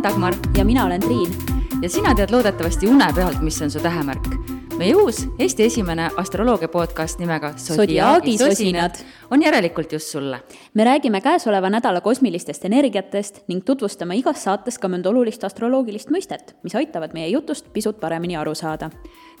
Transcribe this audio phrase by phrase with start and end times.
[0.00, 1.34] olen Dagmar ja mina olen Triin.
[1.82, 4.39] ja sina tead loodetavasti une pealt, mis on su tähemärk.
[4.80, 8.96] Meie uus Eesti esimene astroloogia podcast nimega Zodiaagi sosinad
[9.30, 10.40] on järelikult just sulle.
[10.74, 16.54] me räägime käesoleva nädala kosmilistest energiatest ning tutvustame igas saates ka mõnda olulist astroloogilist mõistet,
[16.62, 18.90] mis aitavad meie jutust pisut paremini aru saada.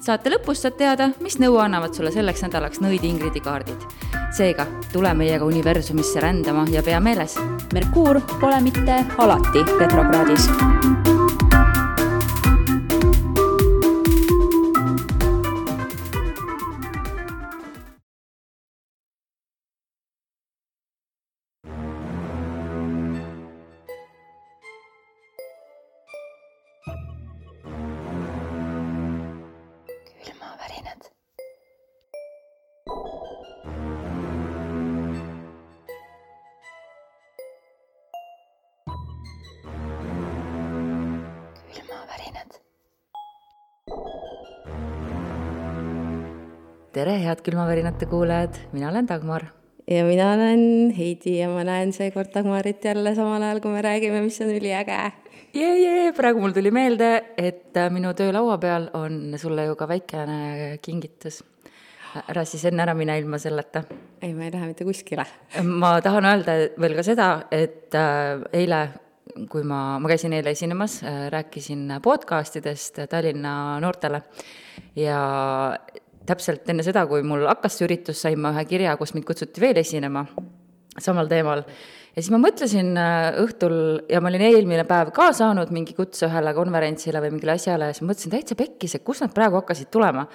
[0.00, 3.88] saate lõpus saad teada, mis nõu annavad sulle selleks nädalaks nõid-Ingridi kaardid.
[4.36, 7.38] seega tule meiega universumisse rändama ja pea meeles.
[7.72, 10.50] Merkuur pole mitte alati retrokraadis
[47.00, 49.46] tere, head külmavärinate kuulajad, mina olen Dagmar
[49.88, 54.20] ja mina olen Heidi ja ma näen seekord Dagmarit jälle samal ajal, kui me räägime,
[54.20, 54.98] mis on üliäge.
[55.54, 57.08] jee, jee, praegu mul tuli meelde,
[57.40, 61.40] et äh, minu töölaua peal on sulle ju ka väikene kingitus.
[62.28, 63.84] ära siis enne ära mine ilma selleta.
[64.20, 65.24] ei, ma ei lähe mitte kuskile.
[65.64, 68.82] ma tahan öelda veel ka seda, et äh, eile,
[69.48, 71.00] kui ma, ma käisin eile esinemas,
[71.32, 74.20] rääkisin podcast idest Tallinna noortele
[74.96, 75.24] ja
[76.28, 79.62] täpselt enne seda, kui mul hakkas see üritus, sain ma ühe kirja, kus mind kutsuti
[79.62, 80.26] veel esinema
[81.00, 81.64] samal teemal.
[82.14, 82.96] ja siis ma mõtlesin
[83.44, 83.76] õhtul
[84.10, 87.96] ja ma olin eelmine päev ka saanud mingi kutse ühele konverentsile või mingile asjale ja
[87.96, 90.26] siis mõtlesin täitsa pekkis, et kust nad praegu hakkasid tulema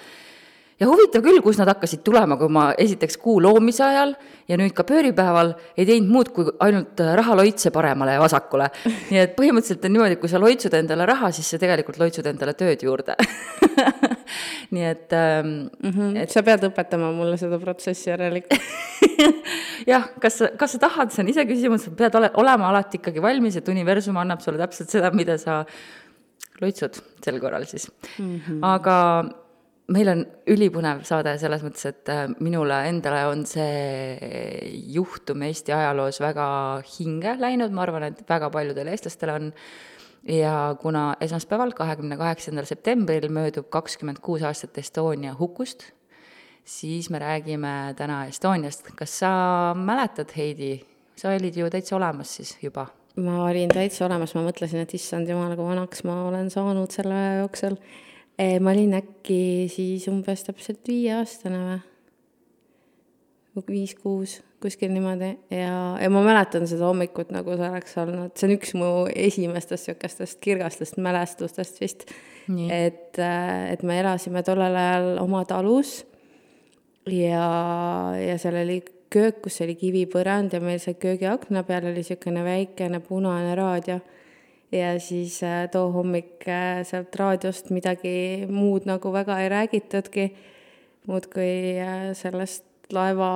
[0.79, 4.15] ja huvitav küll, kus nad hakkasid tulema, kui ma esiteks kuu loomise ajal
[4.49, 8.67] ja nüüd ka pööripäeval ei teinud muud, kui ainult rahaloitse paremale ja vasakule.
[9.11, 12.27] nii et põhimõtteliselt on niimoodi, et kui sa loitsud endale raha, siis sa tegelikult loitsud
[12.31, 13.15] endale tööd juurde
[14.75, 15.47] nii et ähm,
[15.79, 15.91] mm.
[15.91, 16.17] -hmm.
[16.23, 18.59] et sa pead õpetama mulle seda protsessi järelikult
[19.93, 23.21] jah, kas sa, kas sa tahad, see on iseküsimus, sa pead ole, olema alati ikkagi
[23.21, 25.63] valmis, et universum annab sulle täpselt seda, mida sa
[26.61, 27.87] loitsud sel korral siis
[28.19, 28.39] mm.
[28.39, 28.59] -hmm.
[28.61, 28.95] aga
[29.93, 36.21] meil on ülipõnev saade selles mõttes, et äh, minule endale on see juhtum Eesti ajaloos
[36.23, 36.47] väga
[36.95, 39.51] hinge läinud, ma arvan, et väga paljudele eestlastele on,
[40.25, 45.91] ja kuna esmaspäeval, kahekümne kaheksandal septembril möödub kakskümmend kuus aastat Estonia hukust,
[46.65, 48.89] siis me räägime täna Estoniast.
[48.97, 50.79] kas sa mäletad, Heidi,
[51.15, 52.87] sa olid ju täitsa olemas siis juba?
[53.15, 57.15] ma olin täitsa olemas, ma mõtlesin, et issand jumal, kui vanaks ma olen saanud selle
[57.15, 57.77] aja jooksul
[58.37, 61.83] ma olin äkki siis umbes täpselt viieaastane või?
[63.63, 65.29] viis-kuus, kuskil niimoodi.
[65.53, 69.87] Ja, ja ma mäletan seda hommikut, nagu see oleks olnud, see on üks mu esimestest
[69.87, 72.03] niisugustest kirgastest mälestustest vist.
[72.49, 76.01] et, et me elasime tollel ajal oma talus.
[77.07, 77.47] Ja,
[78.19, 78.81] ja seal oli
[79.13, 84.01] köök, kus oli kivipõrand ja meil seal köögiakna peal oli niisugune väikene punane raadio
[84.75, 90.29] ja siis äh, too hommik äh, sealt raadiost midagi muud nagu väga ei räägitudki,
[91.07, 93.29] muudkui äh, sellest laeva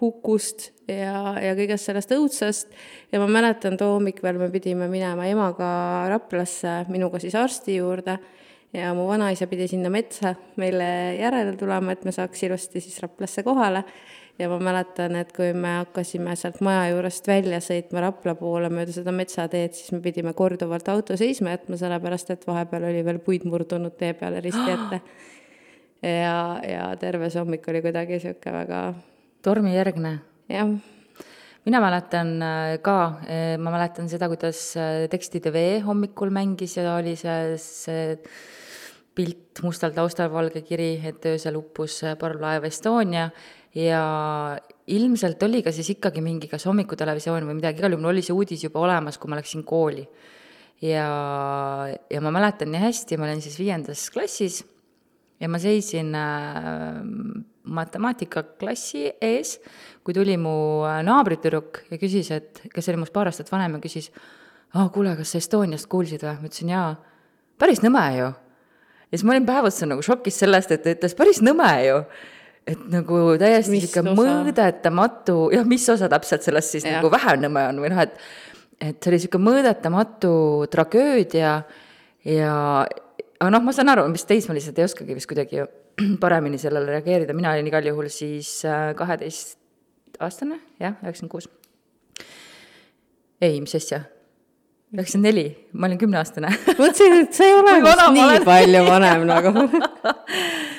[0.00, 2.74] hukust ja, ja kõigest sellest õudsest.
[3.12, 5.70] ja ma mäletan, too hommik veel me pidime minema emaga
[6.12, 8.18] Raplasse, minuga siis arsti juurde.
[8.76, 13.40] Ja mu vanaisa pidi sinna metsa meile järele tulema, et me saaks ilusti siis Raplasse
[13.46, 13.86] kohale
[14.38, 18.94] ja ma mäletan, et kui me hakkasime sealt maja juurest välja sõitma Rapla poole mööda
[18.94, 23.48] seda metsateed, siis me pidime korduvalt auto seisma jätma, sellepärast et vahepeal oli veel puid
[23.48, 25.00] murdunud tee peale risti ette.
[26.02, 28.84] ja, ja terve see hommik oli kuidagi niisugune väga
[29.42, 30.14] tormijärgne?
[30.48, 30.78] jah
[31.68, 32.98] mina mäletan äh, ka,
[33.28, 38.16] äh, ma mäletan seda, kuidas äh, Tekstide Vee hommikul mängis ja oli see, see
[39.18, 43.26] pilt mustal taustal, valge kiri, et öösel uppus parvlaev Estonia
[43.74, 44.02] ja
[44.88, 48.64] ilmselt oli ka siis ikkagi mingi kas hommikutelevisioon või midagi, igal juhul oli see uudis
[48.64, 50.06] juba olemas, kui ma läksin kooli.
[50.82, 51.06] ja,
[52.10, 54.62] ja ma mäletan nii hästi, ma olin siis viiendas klassis
[55.40, 57.02] ja ma seisin äh,
[57.68, 59.58] matemaatikaklassi ees,
[60.04, 63.84] kui tuli mu äh, naabritüdruk ja küsis, et, kes oli minust paar aastat vanem ja
[63.84, 64.10] küsis,
[64.74, 66.38] aa, kuule, kas sa Estoniast kuulsid või?
[66.38, 66.88] ma ütlesin jaa.
[67.58, 68.32] päris nõme ju.
[68.32, 72.02] ja siis ma olin päev otsa nagu šokis sellest, et ta ütles päris nõme ju
[72.68, 76.98] et nagu täiesti sihuke mõõdetamatu, jah, mis osa täpselt sellest siis ja.
[76.98, 78.18] nagu Vähenõmme on või noh, et
[78.78, 80.32] et see oli sihuke mõõdetamatu
[80.70, 81.54] tragöödia
[82.28, 82.54] ja
[82.86, 85.64] aga noh, ma saan aru, vist teismelised ei oskagi vist kuidagi
[86.22, 91.50] paremini sellele reageerida, mina olin igal juhul siis äh, kaheteistaastane, jah, üheksakümmend kuus.
[93.42, 94.04] ei, mis asja?
[94.94, 98.46] üheksakümmend neli, ma olin kümneaastane mõtlesin, et sa ei ole vist nii olen?
[98.46, 99.54] palju vanem nagu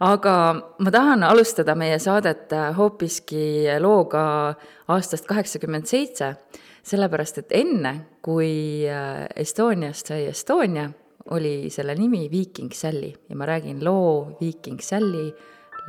[0.00, 0.34] aga
[0.78, 4.24] ma tahan alustada meie saadet äh, hoopiski looga
[4.88, 6.34] aastast kaheksakümmend seitse,
[6.84, 7.94] sellepärast et enne,
[8.24, 10.90] kui äh, Estoniast sai Estonia,
[11.32, 15.30] oli selle nimi Viiking Sally ja ma räägin loo Viiking Sally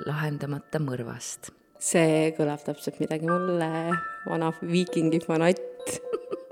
[0.06, 1.51] lahendamata mõrvast.
[1.80, 3.68] see kõlab täpselt midagi mulle,
[4.25, 6.00] vana viikingi fanatt.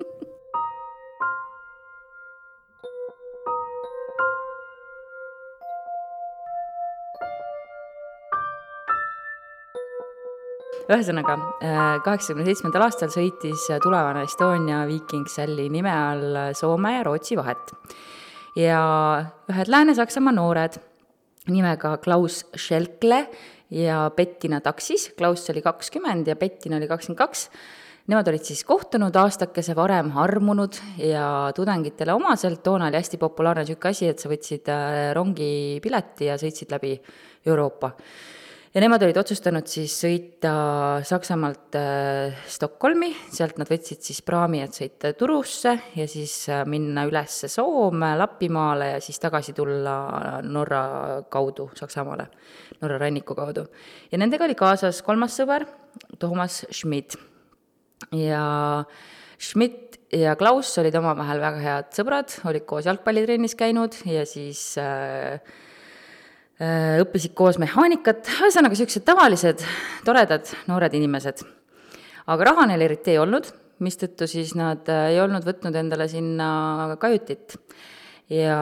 [10.92, 11.36] ühesõnaga,
[12.04, 17.72] kaheksakümne seitsmendal aastal sõitis tulevane Estonia Viiking Sally nime all Soome ja Rootsi vahet.
[18.56, 18.82] ja
[19.50, 20.76] ühed Lääne-Saksamaa noored
[21.48, 23.28] nimega Klaus Schelkle
[23.72, 27.50] ja Bettina Taksis, Klaus oli kakskümmend ja Bettina oli kakskümmend kaks,
[28.04, 33.96] Nemad olid siis kohtunud aastakese varem, armunud ja tudengitele omaselt, toona oli hästi populaarne niisugune
[33.96, 36.98] asi, et sa võtsid äh, rongipileti ja sõitsid läbi
[37.48, 37.94] Euroopa
[38.74, 40.54] ja nemad olid otsustanud siis sõita
[41.06, 47.06] Saksamaalt äh, Stockholmi, sealt nad võtsid siis praami, et sõita Turusse ja siis äh, minna
[47.10, 49.96] üles Soome, Lapimaale ja siis tagasi tulla
[50.46, 50.84] Norra
[51.34, 52.28] kaudu Saksamaale,
[52.82, 53.68] Norra ranniku kaudu.
[54.12, 55.68] ja nendega oli kaasas kolmas sõber,
[56.20, 57.18] Toomas Schmidt.
[58.12, 58.44] ja
[59.38, 65.38] Schmidt ja Klaus olid omavahel väga head sõbrad, olid koos jalgpallitrennis käinud ja siis äh,
[66.62, 69.64] õppisid koos mehaanikat, ühesõnaga niisugused tavalised
[70.06, 71.42] toredad noored inimesed.
[72.28, 73.50] aga raha neil eriti ei olnud,
[73.84, 77.58] mistõttu siis nad ei olnud võtnud endale sinna kajutit.
[78.30, 78.60] ja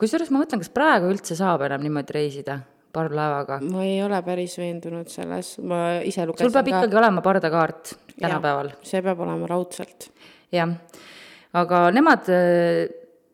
[0.00, 2.60] kusjuures ma mõtlen, kas praegu üldse saab enam niimoodi reisida
[2.96, 3.60] parvlaevaga?
[3.68, 6.76] ma ei ole päris veendunud selles, ma ise lugesin sul peab ka.
[6.78, 8.72] ikkagi olema pardakaart tänapäeval.
[8.82, 10.08] see peab olema raudselt.
[10.54, 10.72] jah,
[11.52, 12.86] aga nemad öö,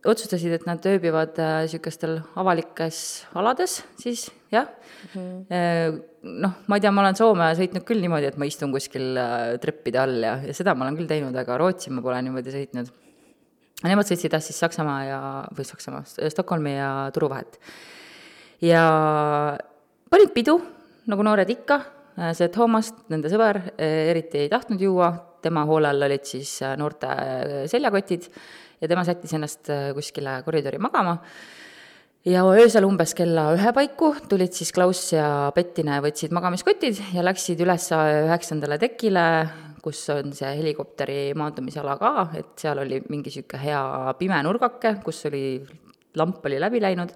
[0.09, 2.97] otsustasid, et nad ööbivad niisugustel avalikes
[3.39, 4.67] alades siis, jah
[5.15, 5.45] mm.
[5.49, 6.01] -hmm.
[6.43, 9.55] noh, ma ei tea, ma olen Soome sõitnud küll niimoodi, et ma istun kuskil äh,
[9.63, 12.91] treppide all ja, ja seda ma olen küll teinud, aga Rootsi ma pole niimoodi sõitnud.
[13.83, 15.21] Nemad sõitsid jah siis Saksamaa ja,
[15.57, 17.59] või Saksamaa, Stockholmi ja Turu vahet.
[18.63, 18.85] ja
[20.11, 20.61] panid pidu,
[21.11, 21.81] nagu noored ikka,
[22.39, 25.13] see Toomas, nende sõber, eriti ei tahtnud juua,
[25.43, 27.09] tema hoole all olid siis noorte
[27.67, 28.29] seljakotid
[28.83, 31.19] ja tema sättis ennast kuskile koridori magama.
[32.27, 37.25] ja öösel umbes kella ühe paiku tulid siis Klaus ja Bettina ja võtsid magamiskotid ja
[37.25, 39.25] läksid üles üheksandale tekile,
[39.83, 45.25] kus on see helikopteri maandumisala ka, et seal oli mingi niisugune hea pime nurgake, kus
[45.31, 45.45] oli,
[46.19, 47.11] lamp oli läbi läinud,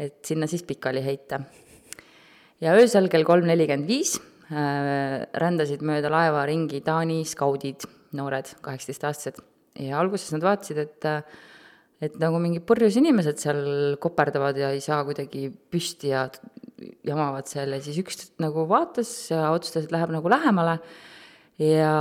[0.00, 1.40] et sinna siis pikali heita.
[2.60, 4.18] ja öösel kell kolm nelikümmend viis
[5.44, 9.40] rändasid mööda laeva ringi Taani skaudid, noored, kaheksateistaastased
[9.80, 11.10] ja alguses nad vaatasid, et
[12.04, 13.64] et nagu mingid purjus inimesed seal
[14.02, 16.26] koperdavad ja ei saa kuidagi püsti ja
[17.06, 20.78] jamavad seal ja siis üks nagu vaatas ja otsustas, et läheb nagu lähemale
[21.62, 21.94] ja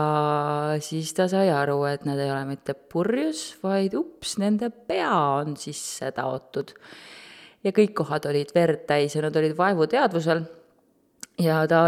[0.81, 5.55] siis ta sai aru, et nad ei ole mitte purjus, vaid ups, nende pea on
[5.61, 6.73] sisse taotud.
[7.63, 10.41] ja kõik kohad olid verd täis ja nad olid vaevuteadvusel
[11.39, 11.85] ja ta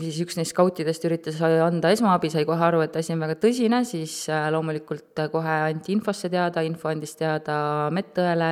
[0.00, 3.82] siis üks neist skautidest üritas anda esmaabi, sai kohe aru, et asi on väga tõsine,
[3.86, 4.24] siis
[4.54, 7.56] loomulikult kohe anti infosse teada, info andis teada
[7.94, 8.50] medõele,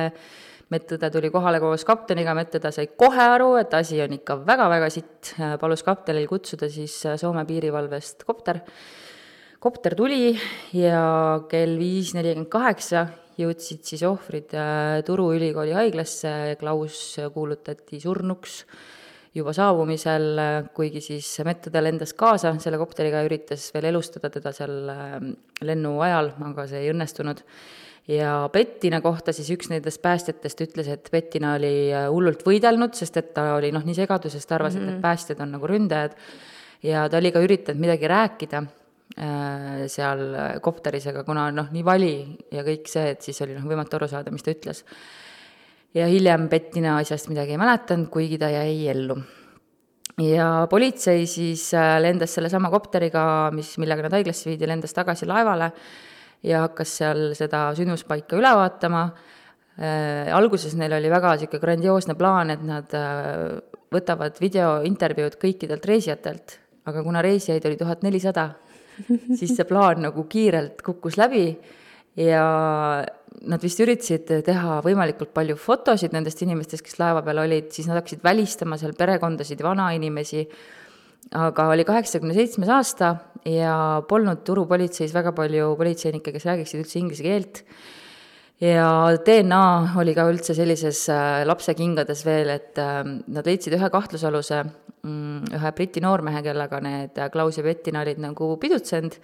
[0.73, 5.33] medõde tuli kohale koos kapteniga, medõde sai kohe aru, et asi on ikka väga-väga sitt,
[5.61, 8.63] palus kaptenil kutsuda siis Soome piirivalvest kopter.
[9.59, 10.33] kopter tuli
[10.75, 13.05] ja kell viis nelikümmend kaheksa
[13.37, 14.51] jõudsid siis ohvrid
[15.05, 18.61] Turu ülikooli haiglasse, Klaus kuulutati surnuks
[19.33, 20.41] juba saabumisel,
[20.77, 24.75] kuigi siis Mettede lendas kaasa selle kopteriga ja üritas veel elustada teda seal
[25.65, 27.41] lennu ajal, aga see ei õnnestunud.
[28.07, 33.33] ja Bettina kohta siis üks nendest päästjatest ütles, et Bettina oli hullult võidelnud, sest et
[33.33, 34.87] ta oli noh, nii segaduses, ta arvas mm, -hmm.
[34.89, 36.15] et need päästjad on nagu ründajad.
[36.83, 38.63] ja ta oli ka üritanud midagi rääkida
[39.17, 42.15] äh, seal kopteris, aga kuna noh, nii vali
[42.51, 44.85] ja kõik see, et siis oli noh, võimatu aru saada, mis ta ütles
[45.93, 49.17] ja hiljem Bettina asjast midagi ei mäletanud, kuigi ta jäi ellu.
[50.21, 51.71] ja politsei siis
[52.01, 55.71] lendas sellesama kopteriga, mis, millega nad haiglasse viidi, lendas tagasi laevale
[56.45, 59.03] ja hakkas seal seda sündmuspaika üle vaatama
[59.79, 60.33] äh,.
[60.35, 63.61] alguses neil oli väga niisugune grandioosne plaan, et nad äh,
[63.93, 66.57] võtavad videointervjuud kõikidelt reisijatelt,
[66.89, 68.49] aga kuna reisijaid oli tuhat nelisada,
[69.37, 71.47] siis see plaan nagu kiirelt kukkus läbi
[72.19, 72.45] ja
[73.49, 77.99] nad vist üritasid teha võimalikult palju fotosid nendest inimestest, kes laeva peal olid, siis nad
[77.99, 80.45] hakkasid välistama seal perekondasid ja vanainimesi.
[81.39, 83.15] Aga oli kaheksakümne seitsmes aasta
[83.47, 87.63] ja polnud turupolitseis väga palju politseinikke, kes räägiksid üldse inglise keelt.
[88.63, 88.87] Ja
[89.25, 89.63] DNA
[89.99, 94.61] oli ka üldse sellises äh, lapse kingades veel, et äh, nad leidsid ühe kahtlusaluse,
[95.03, 99.17] mm, ühe Briti noormehe, kellega need Klaus ja Bettina olid nagu pidutsenud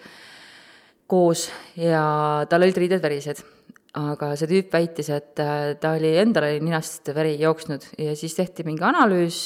[1.09, 1.47] koos
[1.79, 2.03] ja
[2.49, 3.41] tal olid riided verised.
[3.99, 8.35] aga see tüüp väitis, et äh, ta oli, endal oli ninast veri jooksnud ja siis
[8.37, 9.39] tehti mingi analüüs,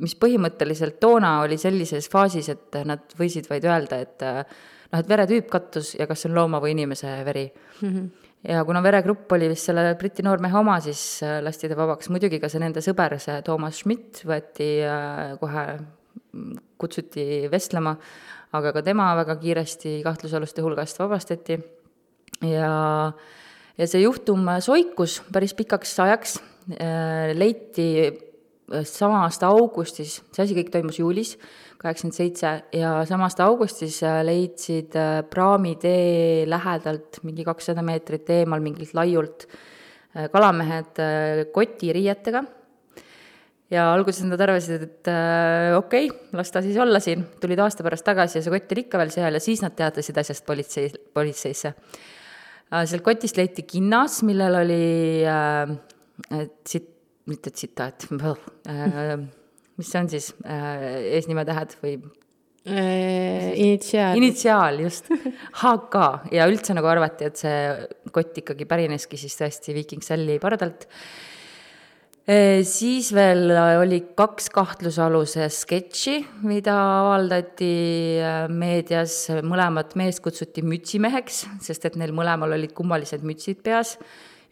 [0.00, 5.52] mis põhimõtteliselt toona oli sellises faasis, et nad võisid vaid öelda, et noh, et veretüüp
[5.52, 7.90] kattus ja kas see on looma või inimese veri mm.
[7.90, 12.10] -hmm ja kuna veregrupp oli vist selle Briti noormehe oma, siis äh, lasti ta vabaks,
[12.12, 15.64] muidugi ka see nende sõber, see Toomas Schmidt võeti äh, kohe,
[16.80, 17.94] kutsuti vestlema,
[18.54, 21.58] aga ka tema väga kiiresti kahtlusaluste hulgast vabastati
[22.46, 22.70] ja
[23.78, 26.38] ja see juhtum soikus päris pikaks ajaks,
[26.78, 27.88] äh, leiti
[28.88, 31.34] sama aasta augustis, see asi kõik toimus juulis,
[31.82, 38.94] kaheksakümmend seitse ja samast augustis äh, leidsid äh, praamitee lähedalt mingi kakssada meetrit eemal mingilt
[38.96, 41.02] laiult äh, kalamehed
[41.52, 42.44] kotiriietega.
[43.72, 47.86] Ja alguses nad arvasid, et äh, okei okay,, las ta siis olla siin, tulid aasta
[47.86, 50.90] pärast tagasi ja see kott oli ikka veel seal ja siis nad teatasid asjast politsei,
[51.16, 52.84] politseisse äh,.
[52.84, 54.82] sealt kotist leiti kinnas, millel oli
[55.28, 55.76] äh,
[56.64, 56.92] tsit-,
[57.30, 58.08] mitte tsitaat
[58.68, 59.16] äh,,
[59.78, 61.96] mis see on siis äh,, eesnimetähed või?
[62.64, 64.16] Äh, initsiaal.
[64.16, 65.10] initsiaal, just.
[65.60, 67.58] HK ja üldse nagu arvati, et see
[68.14, 70.86] kott ikkagi pärineski siis tõesti Viiking Salli pardalt.
[72.24, 76.14] Äh, siis veel oli kaks kahtlusaluse sketši,
[76.48, 77.66] mida avaldati
[78.16, 83.98] äh, meedias, mõlemat meest kutsuti mütsimeheks, sest et neil mõlemal olid kummalised mütsid peas.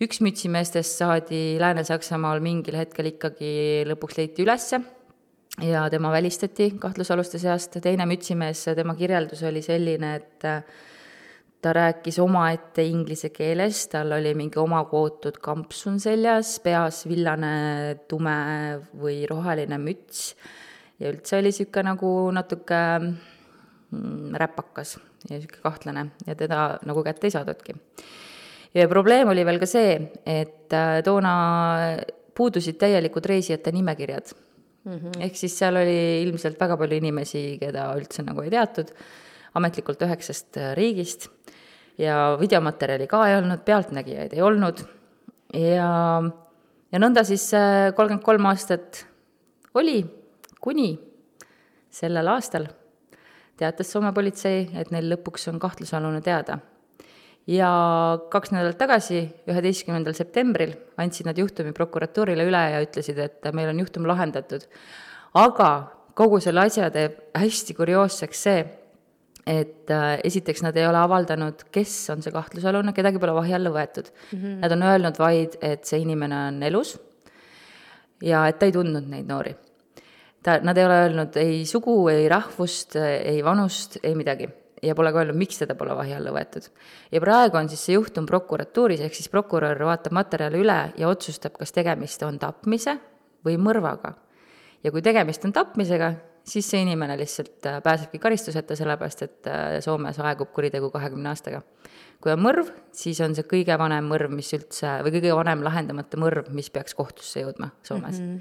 [0.05, 3.55] Üks mütsimeestest saadi Lääne-Saksamaal mingil hetkel ikkagi
[3.89, 4.83] lõpuks leiti ülesse
[5.65, 10.61] ja tema välistati kahtlusaluste seast, teine mütsimees, tema kirjeldus oli selline, et äh,
[11.63, 17.53] ta rääkis omaette inglise keeles, tal oli mingi omakootud kampsun seljas, peas villane
[18.11, 18.35] tume
[18.99, 20.33] või roheline müts
[21.03, 24.97] ja üldse oli niisugune nagu natuke mm, räpakas
[25.29, 27.77] ja niisugune kahtlane ja teda nagu kätte ei saadudki.
[28.75, 31.35] ja probleem oli veel ka see, et äh, toona
[32.35, 34.35] puudusid täielikud reisijate nimekirjad
[34.85, 34.99] mm.
[34.99, 35.19] -hmm.
[35.27, 38.95] ehk siis seal oli ilmselt väga palju inimesi, keda üldse nagu ei teatud,
[39.55, 41.29] ametlikult üheksast äh, riigist.
[42.01, 44.81] Ja videomaterjali ka ei olnud, pealtnägijaid ei olnud.
[45.53, 45.89] Ja,
[46.93, 49.05] ja nõnda siis äh, kolmkümmend kolm aastat
[49.77, 50.01] oli,
[50.61, 50.95] kuni
[51.93, 52.71] sellel aastal
[53.61, 56.59] teatas Soome politsei, et neil lõpuks on kahtlusalune teada.
[57.51, 57.69] Ja
[58.31, 63.83] kaks nädalat tagasi, üheteistkümnendal septembril, andsid nad juhtumi prokuratuurile üle ja ütlesid, et meil on
[63.83, 64.67] juhtum lahendatud.
[65.35, 65.69] aga
[66.15, 68.65] kogu selle asja teeb hästi kurioosseks see,
[69.47, 73.73] et äh, esiteks nad ei ole avaldanud, kes on see kahtlusalune, kedagi pole vahi alla
[73.75, 74.39] võetud mm.
[74.39, 74.59] -hmm.
[74.63, 76.97] Nad on öelnud vaid, et see inimene on elus
[78.23, 79.55] ja et ta ei tundnud neid noori.
[80.43, 84.49] ta, nad ei ole öelnud ei sugu, ei rahvust, ei vanust, ei midagi
[84.83, 86.69] ja pole ka öelnud, miks teda pole vahi alla võetud.
[87.13, 91.57] ja praegu on siis see juhtum prokuratuuris, ehk siis prokurör vaatab materjali üle ja otsustab,
[91.59, 92.99] kas tegemist on tapmise
[93.47, 94.15] või mõrvaga.
[94.85, 99.79] ja kui tegemist on tapmisega, siis see inimene lihtsalt äh, pääsebki karistuseta, sellepärast et äh,
[99.85, 101.63] Soomes aegub kuritegu kahekümne aastaga.
[102.23, 106.21] kui on mõrv, siis on see kõige vanem mõrv, mis üldse, või kõige vanem lahendamata
[106.23, 108.27] mõrv, mis peaks kohtusse jõudma Soomes mm.
[108.29, 108.41] -hmm.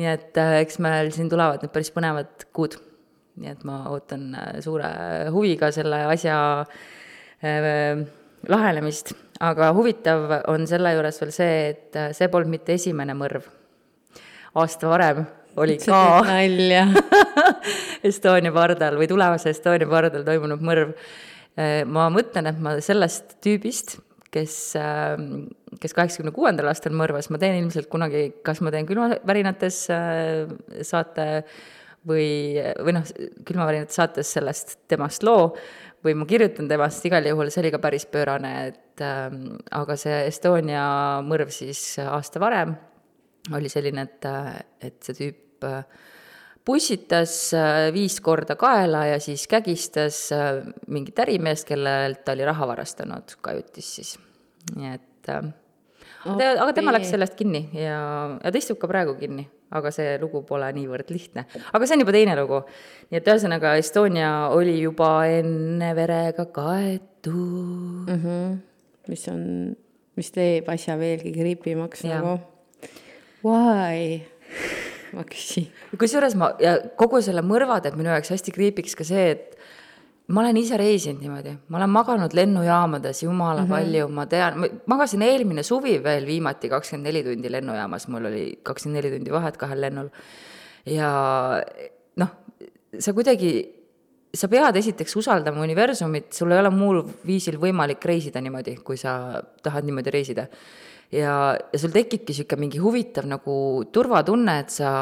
[0.00, 2.78] nii et äh, eks meil siin tulevad nüüd päris põnevad kuud
[3.40, 4.88] nii et ma ootan suure
[5.34, 6.36] huviga selle asja
[7.44, 8.04] äh,
[8.48, 13.48] lahenemist, aga huvitav on selle juures veel see, et see polnud mitte esimene mõrv.
[14.54, 15.24] aasta varem
[15.60, 16.86] oli ka nalja
[18.08, 20.96] Estonia pardal või tulevase Estonia pardal toimunud mõrv.
[21.86, 23.96] ma mõtlen, et ma sellest tüübist,
[24.34, 24.56] kes,
[25.80, 29.84] kes kaheksakümne kuuendal aastal mõrvas, ma teen ilmselt kunagi, kas ma teen külmavärinates
[30.90, 31.28] saate
[32.08, 33.06] või, või noh,
[33.46, 35.52] külmavärinate saates sellest temast loo
[36.04, 39.38] või ma kirjutan temast, igal juhul see oli ka päris pöörane, et äh,
[39.72, 40.84] aga see Estonia
[41.24, 42.74] mõrv siis aasta varem
[43.54, 44.28] oli selline, et,
[44.84, 45.40] et see tüüp
[46.64, 52.68] pussitas äh, viis korda kaela ja siis kägistas äh, mingit ärimeest, kellelt ta oli raha
[52.72, 54.14] varastanud, kajutis siis.
[54.76, 55.50] nii et äh,
[56.24, 56.54] okay.
[56.56, 57.98] aga tema läks sellest kinni ja,
[58.40, 59.44] ja ta istub ka praegu kinni
[59.74, 61.46] aga see lugu pole niivõrd lihtne.
[61.72, 62.62] aga see on juba teine lugu.
[63.10, 67.34] nii et ühesõnaga, Estonia oli juba enne verega kaetud
[68.08, 68.20] mm.
[68.22, 68.56] -hmm.
[69.10, 69.42] mis on,
[70.16, 72.38] mis teeb asja veelgi creepy maks nagu.
[73.44, 74.22] Why?
[75.18, 75.70] ma küsin.
[76.00, 79.58] kusjuures ma ja kogu selle mõrva teeb minu jaoks hästi kriipiks ka see, et
[80.32, 83.74] ma olen ise reisinud niimoodi, ma olen maganud lennujaamades jumala mm -hmm.
[83.74, 88.58] palju, ma tean, ma magasin eelmine suvi veel viimati kakskümmend neli tundi lennujaamas, mul oli
[88.62, 90.08] kakskümmend neli tundi vahet kahel lennul.
[90.86, 91.10] ja
[92.16, 92.28] noh,
[92.98, 93.52] sa kuidagi,
[94.34, 99.42] sa pead esiteks usaldama universumit, sul ei ole muul viisil võimalik reisida niimoodi, kui sa
[99.62, 100.46] tahad niimoodi reisida.
[101.12, 103.56] Ja, ja sul tekibki niisugune mingi huvitav nagu
[103.92, 104.92] turvatunne, et sa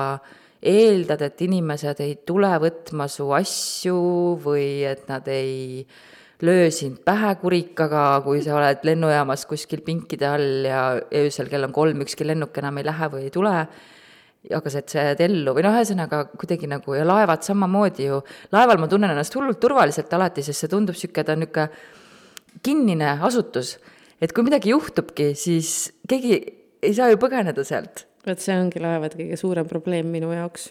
[0.63, 4.01] eeldad, et inimesed ei tule võtma su asju
[4.43, 5.83] või et nad ei
[6.43, 11.75] löö sind pähe kurikaga, kui sa oled lennujaamas kuskil pinkide all ja öösel kell on
[11.75, 13.57] kolm, ükski lennuk enam ei lähe või ei tule
[14.51, 18.19] aga sa, et sa jääd ellu või noh, ühesõnaga kuidagi nagu ja laevad samamoodi ju,
[18.55, 21.69] laeval ma tunnen ennast hullult turvaliselt alati, sest see tundub niisugune, ta on niisugune
[22.63, 23.77] kinnine asutus.
[24.23, 26.39] Et kui midagi juhtubki, siis keegi
[26.83, 30.71] ei saa ju põgeneda sealt vot see ongi laevade kõige suurem probleem minu jaoks.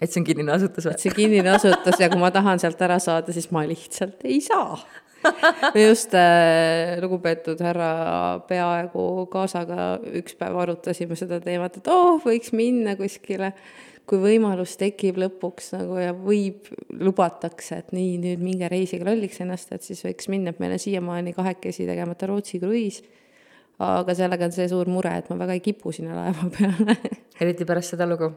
[0.00, 0.96] et see on kinnine asutus või?
[0.96, 4.40] et see kinnine asutus ja kui ma tahan sealt ära saada, siis ma lihtsalt ei
[4.42, 4.80] saa.
[5.74, 7.92] me just äh, lugupeetud härra
[8.48, 13.52] peaaegu kaasaga üks päev arutasime seda teemat, et oh, võiks minna kuskile
[14.12, 16.68] kui võimalus tekib lõpuks nagu ja võib,
[17.00, 20.82] lubatakse, et nii, nüüd minge reisige lolliks ennast, et siis võiks minna, et meil on
[20.82, 23.00] siiamaani kahekesi tegemata Rootsi kruiis
[23.82, 26.96] aga sellega on see suur mure, et ma väga ei kipu sinna laeva peale
[27.42, 28.30] eriti pärast seda lugu?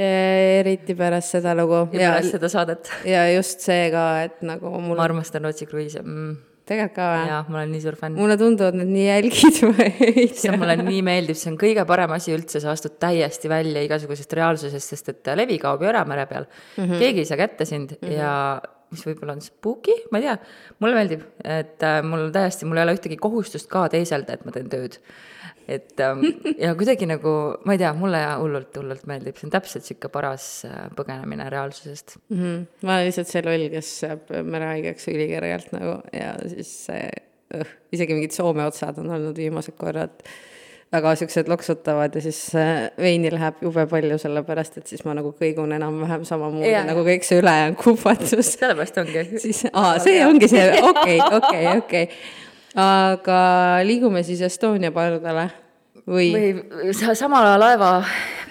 [0.00, 1.84] eriti pärast seda lugu.
[1.94, 2.92] ja pärast seda saadet.
[3.06, 7.28] ja just see ka, et nagu mul ma armastan Rootsi kruiise mm tegelikult ka või?
[7.30, 8.18] jaa, ma olen nii suur fänn.
[8.18, 10.26] mulle tunduvad need nii jälgid või?
[10.40, 14.36] see mulle nii meeldib, see on kõige parem asi üldse, sa astud täiesti välja igasugusest
[14.38, 16.84] reaalsusest, sest et levi kaob ju ära mere peal mm.
[16.84, 17.00] -hmm.
[17.02, 18.18] keegi ei saa kätte sind mm -hmm.
[18.18, 18.34] ja
[18.90, 20.36] mis võib-olla on spooky, ma ei tea,
[20.82, 24.54] mulle meeldib, et äh, mul täiesti, mul ei ole ühtegi kohustust ka teeselda, et ma
[24.54, 24.98] teen tööd.
[25.70, 26.24] et ähm,
[26.64, 27.34] ja kuidagi nagu,
[27.66, 32.16] ma ei tea, mulle hullult, hullult meeldib, see on täpselt niisugune paras äh, põgenemine reaalsusest
[32.18, 32.36] mm.
[32.36, 32.68] -hmm.
[32.82, 37.04] ma olen lihtsalt see loll, kes jääb merehaigeks ülikergelt nagu ja siis see
[37.54, 40.24] uh, isegi mingid Soome otsad on olnud viimased korrad
[40.92, 42.40] väga siuksed loksutavad ja siis
[42.98, 46.86] veini läheb jube palju, sellepärast et siis ma nagu kõigun enam-vähem samamoodi yeah.
[46.86, 48.34] nagu kõik see ülejäänud kuhvatus.
[48.56, 49.24] sellepärast ongi.
[49.44, 52.10] siis, aa, see ongi see, okei, okei, okei.
[52.82, 53.38] aga
[53.86, 55.48] liigume siis Estonia pardale
[56.06, 56.32] või?
[56.34, 57.92] või sama laeva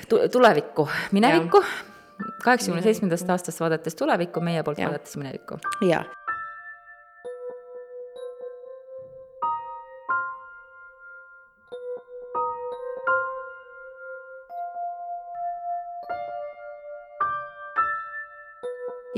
[0.09, 1.63] tulevikku, minevikku,
[2.45, 4.87] kaheksakümne seitsmendast aastast vaadates tulevikku, meie poolt ja.
[4.87, 5.59] vaadates minevikku.
[5.91, 6.05] jaa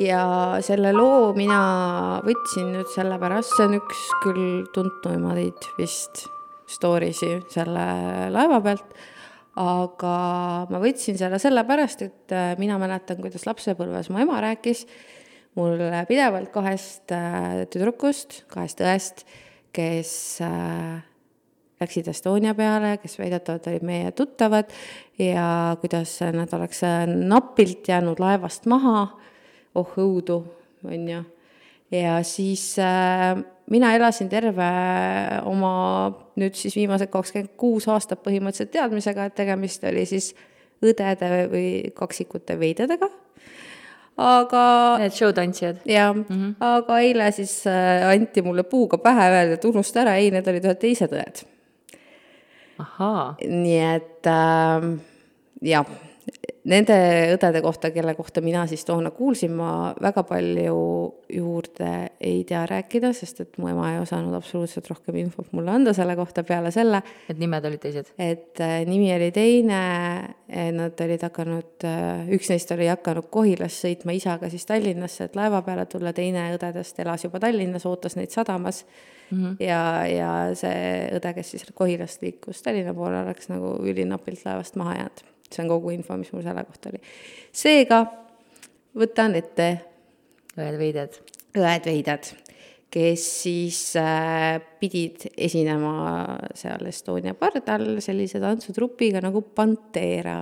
[0.01, 0.23] ja
[0.65, 1.61] selle loo mina
[2.25, 6.25] võtsin nüüd sellepärast, see on üks küll tuntuimaid vist
[6.71, 7.85] story si selle
[8.31, 8.95] laeva pealt,
[9.61, 10.15] aga
[10.71, 14.85] ma võtsin selle sellepärast, et äh, mina mäletan, kuidas lapsepõlves mu ema rääkis
[15.59, 19.25] mulle pidevalt kahest äh, tüdrukust, kahest õest,
[19.75, 20.13] kes
[20.45, 21.01] äh,
[21.81, 24.71] läksid Estonia peale, kes väidetavalt olid meie tuttavad
[25.19, 29.09] ja kuidas nad oleks napilt jäänud laevast maha
[29.75, 30.41] oh õudu,
[30.87, 31.23] on ju.
[31.91, 33.37] ja siis äh,
[33.71, 34.69] mina elasin terve
[35.47, 35.73] oma
[36.39, 40.33] nüüd siis viimased kakskümmend kuus aastat põhimõtteliselt teadmisega, et tegemist oli siis
[40.81, 43.11] õdede või kaksikute veidedega
[44.21, 44.97] aga.
[45.01, 45.81] Need showtantsijad.
[45.85, 46.55] jah mm, -hmm.
[46.59, 50.65] aga eile siis äh, anti mulle puuga pähe, öeldi, et unusta ära, ei, need olid
[50.65, 51.43] ühed teised õed.
[53.47, 54.87] nii et äh,
[55.61, 55.85] jah
[56.69, 56.95] nende
[57.33, 60.75] õdede kohta, kelle kohta mina siis toona kuulsin, ma väga palju
[61.33, 65.93] juurde ei tea rääkida, sest et mu ema ei osanud absoluutselt rohkem infot mulle anda
[65.97, 67.01] selle kohta peale selle.
[67.29, 68.11] et nimed olid teised?
[68.17, 69.81] et äh, nimi oli teine,
[70.77, 75.63] nad olid hakanud, äh, üks neist oli hakanud Kohilast sõitma isaga siis Tallinnasse, et laeva
[75.65, 78.83] peale tulla, teine õdedest elas juba Tallinnas, ootas neid sadamas
[79.31, 79.41] mm.
[79.41, 79.57] -hmm.
[79.65, 85.01] ja, ja see õde, kes siis Kohilast liikus Tallinna poole, oleks nagu ülinapilt laevast maha
[85.01, 87.01] jäänud see on kogu info, mis mul selle kohta oli.
[87.51, 88.01] seega
[88.97, 89.69] võtan ette
[90.57, 91.19] õed veided.
[91.57, 92.31] õed veided,
[92.91, 100.41] kes siis äh, pidid esinema seal Estonia pardal sellise tantsutropiga nagu Pantera,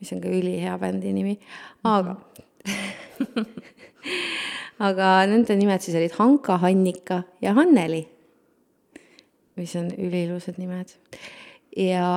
[0.00, 1.36] mis on ka ülihea bändi nimi,
[1.86, 2.16] aga
[4.88, 8.02] aga nende nimed siis olid Hanka, Hannika ja Hanneli,
[9.58, 10.94] mis on üliilusad nimed
[11.76, 12.08] ja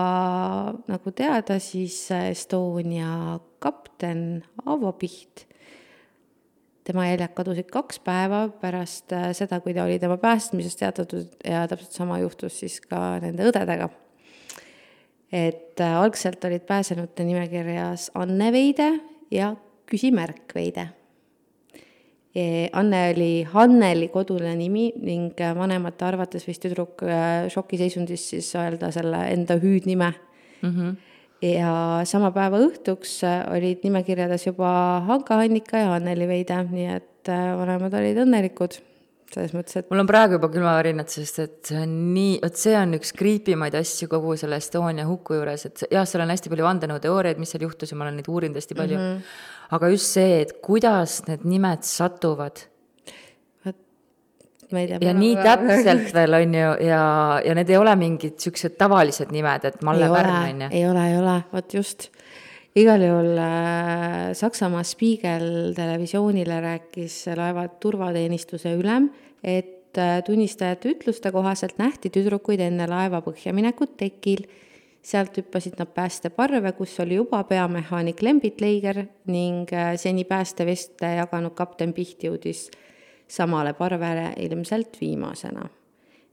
[0.87, 5.47] nagu teada, siis Estonia kapten Avo Piht,
[6.87, 11.65] tema jäljed kadusid kaks päeva pärast äh, seda, kui ta oli tema päästmisest teatatud ja
[11.67, 13.89] täpselt sama juhtus siis ka nende õdedega.
[15.31, 18.91] et äh, algselt olid pääsenute nimekirjas Anne Veide
[19.31, 19.55] ja
[19.89, 20.89] küsimärk Veide.
[22.77, 28.91] Anne oli Hanneli kodune nimi ning äh, vanemate arvates võis tüdruk äh, šokiseisundis siis öelda
[28.93, 30.11] selle enda hüüdnime
[30.61, 30.69] mm.
[30.69, 30.91] -hmm.
[31.41, 33.21] ja sama päeva õhtuks
[33.55, 38.77] olid nimekirjades juba Hanka Annika ja Anneli Veide, nii et vanemad olid õnnelikud
[39.33, 42.75] selles mõttes, et mul on praegu juba külmavärinad, sest et see on nii, vot see
[42.79, 46.67] on üks kriipimaid asju kogu selle Estonia huku juures, et jah, seal on hästi palju
[46.67, 49.13] vandenõuteooriaid, mis seal juhtus ja ma olen neid uurinud hästi palju mm.
[49.17, 49.45] -hmm.
[49.75, 52.65] Aga just see, et kuidas need nimed satuvad.
[54.67, 57.03] ma ja nii täpselt veel, on ju, ja,
[57.45, 60.69] ja need ei ole mingid siuksed tavalised nimed, et Malle Pärn, on ju.
[60.75, 62.09] ei ole, ei ole, vot just
[62.77, 69.09] igal juhul äh, Saksamaa Spiegel televisioonile rääkis laeva turvateenistuse ülem,
[69.43, 74.45] et äh, tunnistajate ütluste kohaselt nähti tüdrukuid enne laeva põhjaminekut tekil.
[75.01, 81.55] Sealt hüppasid nad päästeparve, kus oli juba peamehaanik Lembit Leiger ning äh, seni päästeveste jaganud
[81.55, 82.67] kapten Piht jõudis
[83.27, 85.69] samale parvele ilmselt viimasena.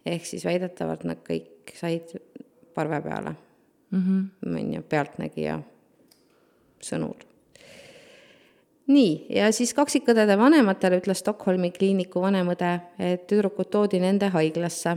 [0.07, 2.11] ehk siis väidetavalt nad kõik said
[2.75, 3.35] parve peale
[3.91, 4.03] mm.
[4.03, 4.57] -hmm.
[4.59, 5.63] on ju, pealtnägija
[6.81, 7.17] sõnul.
[8.87, 14.97] nii, ja siis kaksikõdede vanematele ütles Stockholmi kliiniku vanemõde, et tüdrukud toodi nende haiglasse.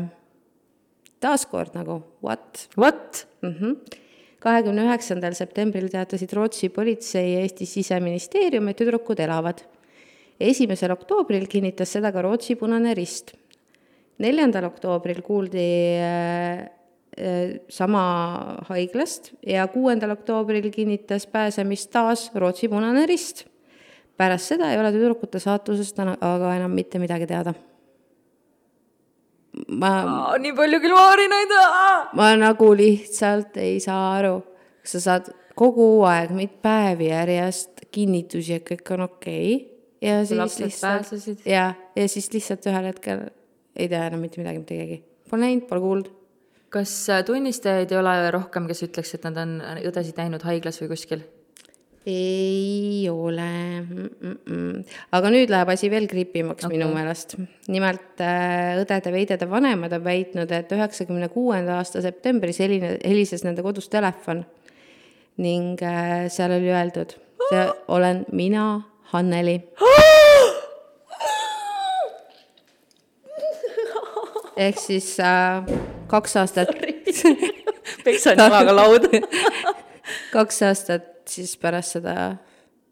[1.23, 2.67] Taaskord nagu what?
[2.77, 3.55] What mm?
[3.55, 4.03] -hmm
[4.39, 9.59] kahekümne üheksandal septembril teatasid Rootsi politsei ja Eesti siseministeerium, et tüdrukud elavad.
[10.39, 13.33] esimesel oktoobril kinnitas seda ka Rootsi Punane Rist.
[14.17, 16.69] neljandal oktoobril kuuldi äh,
[17.17, 23.47] Äh, sama haiglast ja kuuendal oktoobril kinnitas pääsemist taas Rootsi Punane Rist.
[24.17, 27.53] pärast seda ei ole tüdrukute saatusest aga enam mitte midagi teada.
[29.67, 29.91] Ma.
[30.41, 31.55] nii palju külmaharinaid.
[32.19, 34.35] ma nagu lihtsalt ei saa aru,
[34.81, 39.65] kas sa saad kogu aeg, neid päevi järjest kinnitusi, et kõik on okei okay,
[40.03, 43.27] ja siis lihtsalt, ja, ja siis lihtsalt ühel hetkel
[43.77, 45.01] ei tea enam mitte midagi mitte keegi.
[45.29, 46.13] Pole näinud, pole kuulnud
[46.73, 46.91] kas
[47.25, 51.23] tunnistajaid ei ole rohkem, kes ütleks, et nad on õdesid näinud haiglas või kuskil?
[52.07, 54.09] Ei ole mm.
[54.45, 54.83] -mm.
[55.11, 56.77] aga nüüd läheb asi veel kriipimaks okay.
[56.77, 57.35] minu meelest.
[57.67, 63.89] nimelt äh, õdede-veidede vanemad on väitnud, et üheksakümne kuuenda aasta septembris heline, helises nende kodus
[63.89, 64.45] telefon
[65.37, 67.11] ning äh, seal oli öeldud,
[67.49, 67.65] see
[67.97, 69.61] olen mina, Hanneli
[74.67, 75.63] ehk siis äh,
[76.07, 76.67] kaks aastat
[78.05, 79.09] peksan jalaga lauda
[80.35, 82.15] kaks aastat siis pärast seda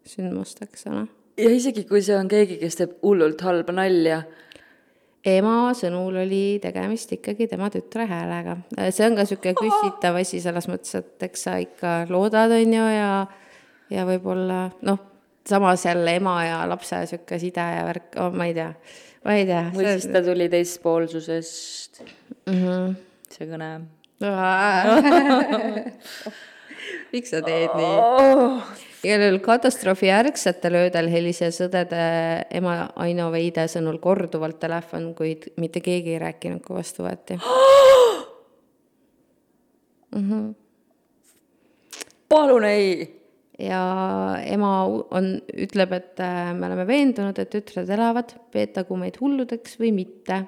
[0.06, 1.06] sündmust, eks ole.
[1.40, 4.22] ja isegi, kui see on keegi, kes teeb hullult halba nalja.
[5.26, 8.60] ema sõnul oli tegemist ikkagi tema tütre häälega.
[8.90, 12.86] see on ka niisugune küsitav asi selles mõttes, et eks sa ikka loodad, on ju,
[12.94, 13.10] ja
[13.90, 15.02] ja võib-olla noh,
[15.46, 18.72] samas jälle ema ja lapse niisugune side ja värk oh,, ma ei tea
[19.26, 19.64] ma ei tea.
[19.74, 22.54] või siis ta tuli teispoolsusest mm.
[22.54, 22.96] -hmm.
[23.32, 23.70] see kõne
[27.12, 28.60] miks sa teed nii oh.?
[29.06, 32.04] igal juhul katastroofi järgsetel öödel helises õdede
[32.58, 37.38] ema Aino Veide sõnul korduvalt telefon, kuid mitte keegi ei rääkinud, kui vastu võeti
[40.14, 40.22] mm.
[40.22, 40.48] -hmm.
[42.28, 43.16] palun ei
[43.58, 43.80] ja
[44.44, 49.92] ema on, ütleb, et äh, me oleme veendunud, et tütred elavad, peetagu meid hulludeks või
[49.96, 50.42] mitte.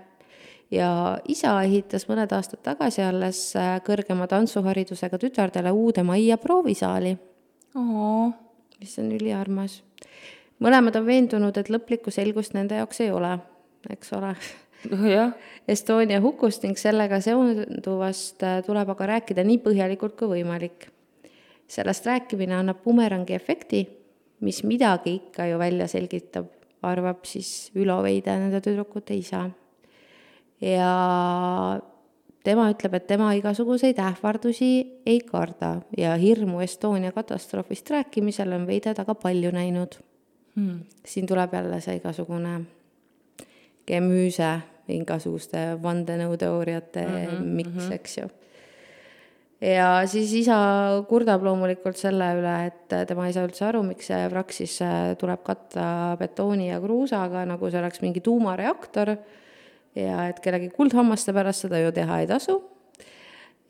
[0.70, 7.16] Ja isa ehitas mõned aastad tagasi alles äh, kõrgema tantsuharidusega tütardele uude majja proovisaali.
[8.80, 9.82] mis on üliarmas.
[10.60, 13.38] mõlemad on veendunud, et lõplikku selgust nende jaoks ei ole,
[13.90, 14.34] eks ole
[14.90, 15.32] nojah.
[15.68, 20.90] Estonia hukust ning sellega seonduvast äh, tuleb aga rääkida nii põhjalikult kui võimalik
[21.68, 23.82] sellest rääkimine annab bumerangi efekti,
[24.40, 26.46] mis midagi ikka ju välja selgitab,
[26.82, 29.48] arvab siis Ülo Veide, nende tüdrukute isa.
[30.60, 31.80] Ja
[32.44, 34.70] tema ütleb, et tema igasuguseid ähvardusi
[35.06, 40.00] ei karda ja hirmu Estonia katastroofist rääkimisel on Veide taga palju näinud
[40.56, 40.80] hmm..
[41.06, 42.60] siin tuleb jälle see igasugune
[43.88, 44.50] gemüüse,
[44.88, 47.94] igasuguste vandenõuteooriate mm -hmm, miks mm, -hmm.
[47.94, 48.28] eks ju
[49.60, 50.58] ja siis isa
[51.08, 55.16] kurdab loomulikult selle üle, et tema ei saa üldse aru, miks see vrakk siis äh,
[55.18, 59.16] tuleb katta betooni ja kruusaga, nagu see oleks mingi tuumareaktor.
[59.98, 62.58] Ja et kellegi kuldhammaste pärast seda ju teha ei tasu.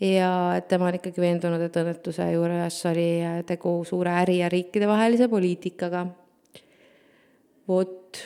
[0.00, 4.50] ja et tema on ikkagi veendunud, et õnnetuse juures oli äh, tegu suure äri ja
[4.52, 6.06] riikidevahelise poliitikaga.
[7.68, 8.22] vot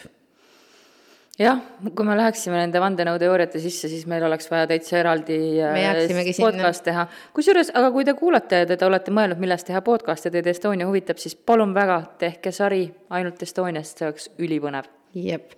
[1.39, 1.61] jah,
[1.97, 6.25] kui me läheksime nende vandenõuteooriate sisse, siis meil oleks vaja täitsa eraldi sinna.
[6.45, 7.07] podcast teha.
[7.35, 11.23] kusjuures, aga kui te kuulate ja te olete mõelnud, millest teha podcast'e, teid Estonia huvitab,
[11.23, 15.57] siis palun väga, tehke sari ainult Estoniast, see oleks ülipõnev jep,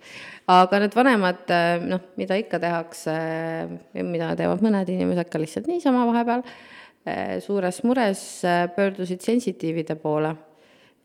[0.51, 1.53] aga need vanemad,
[1.85, 3.13] noh, mida ikka tehakse,
[3.99, 6.43] mida teevad mõned inimesed ka lihtsalt niisama vahepeal,
[7.45, 8.25] suures mures
[8.75, 10.33] pöördusid sensitiivide poole.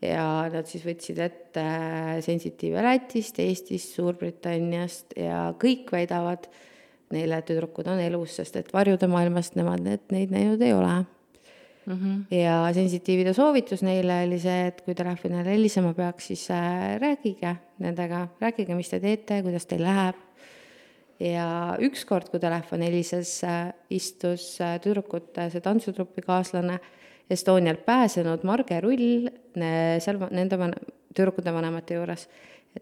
[0.01, 1.63] Ja nad siis võtsid ette
[2.25, 6.47] sensitiive Lätist, Eestist, Suurbritanniast ja kõik väidavad
[7.13, 10.95] neile, et tüdrukud on elus, sest et varjude maailmast nemad need, neid näinud ei ole
[11.85, 11.93] mm.
[11.93, 12.35] -hmm.
[12.35, 18.27] ja sensitiivide soovitus neile oli see, et kui telefonile helisema peaks, siis äh, rääkige nendega,
[18.41, 20.15] rääkige, mis te teete, kuidas teil läheb.
[21.19, 26.79] ja ükskord, kui telefon helises äh,, istus äh, tüdrukute see tantsutruppi kaaslane
[27.31, 29.29] Estonialt pääsenud Marge Rull
[29.99, 30.75] seal nende van-,
[31.15, 32.27] tüdrukute vanemate juures.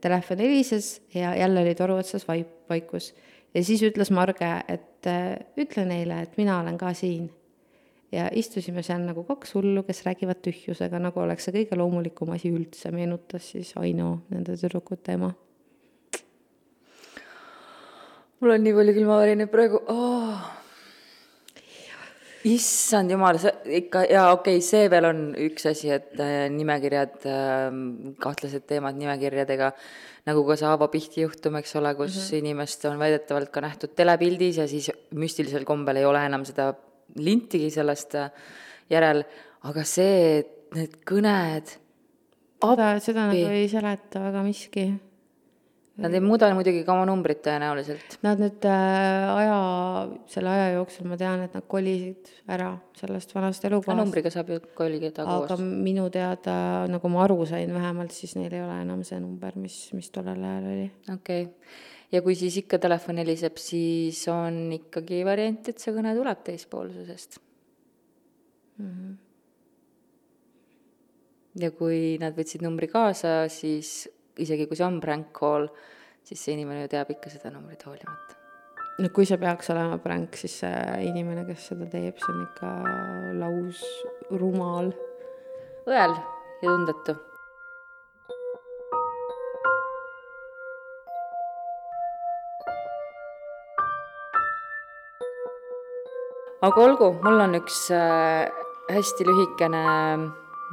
[0.01, 3.13] Telefon helises ja jälle oli toru otsas vaip-, vaikus.
[3.53, 5.05] ja siis ütles Marge, et
[5.57, 7.29] ütle neile, et mina olen ka siin.
[8.11, 12.51] Ja istusime seal nagu kaks hullu, kes räägivad tühjusega, nagu oleks see kõige loomulikum asi
[12.53, 15.33] üldse, meenutas siis Aino, nende tüdrukute ema.
[18.39, 20.59] mul on nii palju külmavärineid praegu oh
[22.47, 27.25] issand jumal, see ikka jaa, okei okay,, see veel on üks asi, et äh, nimekirjad
[27.27, 27.65] äh,,
[28.23, 29.73] kahtlased teemad nimekirjadega,
[30.29, 32.37] nagu ka see Aavo Pihti juhtum, eks ole, kus mm -hmm.
[32.39, 36.73] inimest on väidetavalt ka nähtud telepildis ja siis müstilisel kombel ei ole enam seda
[37.15, 38.31] lintigi sellest äh,
[38.91, 39.23] järel,
[39.69, 40.41] aga see,
[40.75, 41.75] need kõned.
[42.63, 44.89] seda, seda nagu ei seleta väga miski
[45.99, 48.15] Nad ei muuda muidugi ka oma numbrit tõenäoliselt.
[48.23, 49.57] Nad nüüd äh, aja,
[50.31, 53.99] selle aja jooksul ma tean, et nad kolisid ära sellest vanast elukohast.
[53.99, 55.49] numbriga saab ju kolida koos.
[55.49, 56.55] aga minu teada,
[56.91, 60.39] nagu ma aru sain vähemalt, siis neil ei ole enam see number, mis, mis tollel
[60.39, 60.87] ajal oli.
[61.15, 66.15] okei okay., ja kui siis ikka telefon heliseb, siis on ikkagi variant, et see kõne
[66.17, 67.39] tuleb teispoolsusest
[68.79, 68.89] mm.
[68.89, 69.13] -hmm.
[71.63, 75.69] ja kui nad võtsid numbri kaasa, siis isegi kui see on prank call,
[76.23, 78.35] siis see inimene ju teab ikka seda numbrit hoolimata.
[78.99, 82.75] no kui see peaks olema prank, siis see inimene, kes seda teeb, see on ikka
[83.39, 83.85] laus
[84.31, 84.93] rumal.
[85.85, 86.13] õel
[86.61, 87.28] ja tundetu
[96.59, 98.49] aga olgu, mul on üks äh,
[98.91, 99.83] hästi lühikene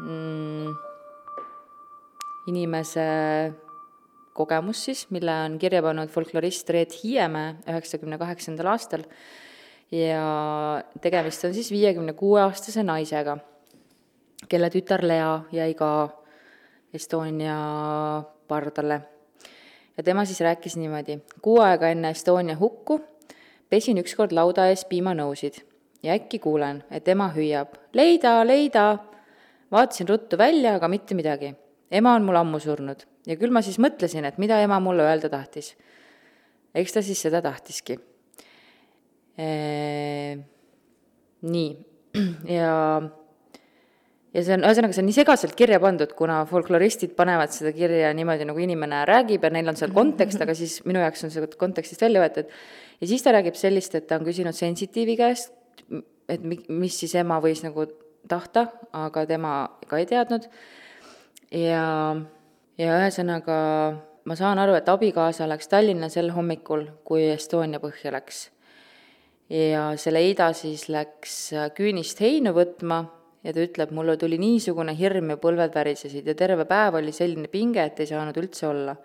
[0.02, 0.72] mm,
[2.50, 3.04] inimese
[4.36, 9.04] kogemus siis, mille on kirja pannud folklorist Reet Hiiemäe üheksakümne kaheksandal aastal
[9.94, 10.24] ja
[11.04, 13.36] tegemist on siis viiekümne kuue aastase naisega,
[14.50, 15.90] kelle tütar Lea jäi ka
[16.94, 17.60] Estonia
[18.48, 19.00] pardale.
[19.96, 22.98] ja tema siis rääkis niimoodi, kuu aega enne Estonia hukku
[23.70, 25.62] pesin ükskord lauda ees piimanõusid
[26.02, 28.98] ja äkki kuulen, et ema hüüab, leida, leida.
[29.72, 31.54] vaatasin ruttu välja, aga mitte midagi
[31.90, 35.30] ema on mul ammu surnud ja küll ma siis mõtlesin, et mida ema mulle öelda
[35.30, 35.74] tahtis.
[36.74, 37.98] eks ta siis seda tahtiski
[41.46, 41.70] nii,
[42.58, 42.70] ja,
[44.32, 48.14] ja see on, ühesõnaga, see on nii segaselt kirja pandud, kuna folkloristid panevad seda kirja
[48.16, 51.52] niimoodi, nagu inimene räägib ja neil on seal kontekst, aga siis minu jaoks on see
[51.60, 52.50] kontekstist välja võetud.
[53.00, 55.52] ja siis ta räägib sellist, et ta on küsinud sensitiivi käest,
[56.28, 57.86] et mi-, mis siis ema võis nagu
[58.28, 59.52] tahta, aga tema
[59.86, 60.48] ka ei teadnud
[61.54, 61.86] ja,
[62.78, 63.56] ja ühesõnaga
[64.26, 68.48] ma saan aru, et abikaasa läks Tallinna sel hommikul, kui Estonia põhja läks.
[69.50, 71.36] ja see Leida siis läks
[71.76, 73.04] küünist heinu võtma
[73.46, 77.50] ja ta ütleb, mulle tuli niisugune hirm ja põlved värisesid ja terve päev oli selline
[77.52, 78.96] pinge, et ei saanud üldse olla.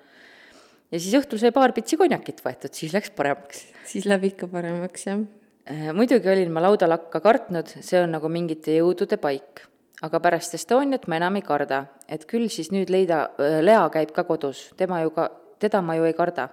[0.91, 3.67] ja siis õhtul sai paar pitsi konjakit võetud, siis läks paremaks.
[3.85, 5.21] siis läheb ikka paremaks, jah.
[5.69, 9.67] Äh, muidugi olin ma laudalakka kartnud, see on nagu mingite jõudude paik
[10.01, 14.25] aga pärast Estoniat ma enam ei karda, et küll siis nüüd leida, Lea käib ka
[14.25, 15.27] kodus, tema ju ka,
[15.61, 16.49] teda ma ju ei karda.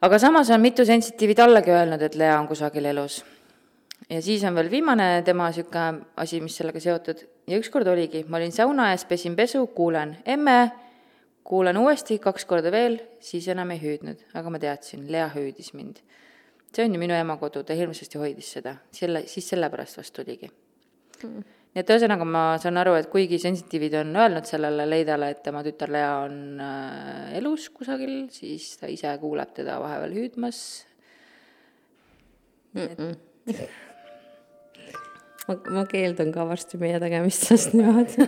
[0.00, 3.24] aga samas on mitu sensitiivi tallegi öelnud, et Lea on kusagil elus.
[4.08, 8.36] ja siis on veel viimane tema niisugune asi, mis sellega seotud, ja ükskord oligi, ma
[8.40, 10.72] olin sauna ees, pesin pesu, kuulen emme,
[11.44, 16.00] kuulen uuesti kaks korda veel, siis enam ei hüüdnud, aga ma teadsin, Lea hüüdis mind.
[16.74, 20.50] See on ju minu ema kodu, ta hirmsasti hoidis seda, selle, siis sellepärast vast tuligi
[21.22, 25.40] mm nii et ühesõnaga ma saan aru, et kuigi sensitiivid on öelnud sellele Leidale, et
[25.44, 30.58] tema tütar Lea on äh, elus kusagil, siis ta ise kuuleb teda vahepeal hüüdmas
[32.76, 32.88] mm.
[32.92, 33.12] -mm.
[35.48, 38.14] ma, ma keeldun ka varsti meie tegemistest niimoodi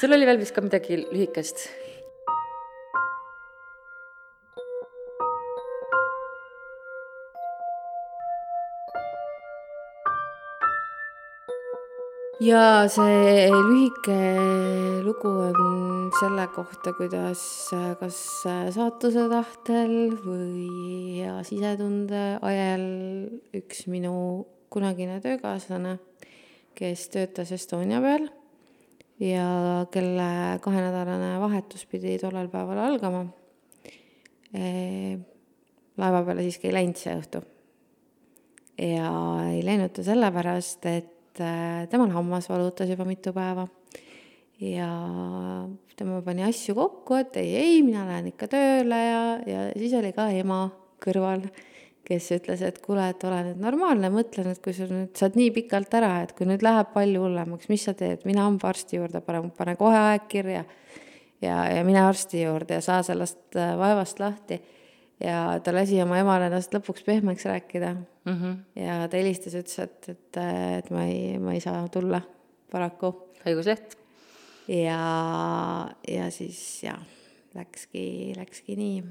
[0.00, 1.58] sul oli veel vist ka midagi lühikest?
[12.42, 14.16] Ja see lühike
[15.04, 17.42] lugu on selle kohta, kuidas
[18.00, 18.18] kas
[18.74, 19.92] saatuse tahtel
[20.24, 20.66] või
[21.20, 22.86] hea sisetunde ajel
[23.60, 24.14] üks minu
[24.72, 25.98] kunagine töökaaslane,
[26.78, 28.26] kes töötas Estonia peal
[29.22, 29.46] ja
[29.94, 33.26] kelle kahenädalane vahetus pidi tollel päeval algama,
[36.02, 37.46] laeva peale siiski ei läinud see õhtu.
[38.82, 39.10] ja
[39.52, 43.68] ei läinud ta sellepärast, et et äh, temal hammas valutas juba mitu päeva.
[44.60, 44.88] ja
[45.96, 50.12] tema pani asju kokku, et ei, ei, mina lähen ikka tööle ja, ja siis oli
[50.14, 50.68] ka ema
[51.02, 51.42] kõrval,
[52.06, 55.40] kes ütles, et kuule, et ole nüüd normaalne, mõtle nüüd, kui sul nüüd, sa oled
[55.40, 59.22] nii pikalt ära, et kui nüüd läheb palju hullemaks, mis sa teed, mine hambaarsti juurde,
[59.24, 60.62] pane, pane kohe aeg kirja.
[61.42, 64.60] ja, ja mine arsti juurde ja saa sellest äh, vaevast lahti
[65.24, 68.36] ja ta lasi oma emal ennast lõpuks pehmeks rääkida mm.
[68.36, 68.54] -hmm.
[68.82, 70.40] ja ta helistas, ütles, et, et,
[70.78, 72.22] et ma ei, ma ei saa tulla
[72.70, 73.14] paraku.
[73.44, 73.96] haigusleht.
[74.68, 75.00] ja,
[76.08, 77.00] ja siis jah,
[77.54, 79.02] läkski, läkski nii,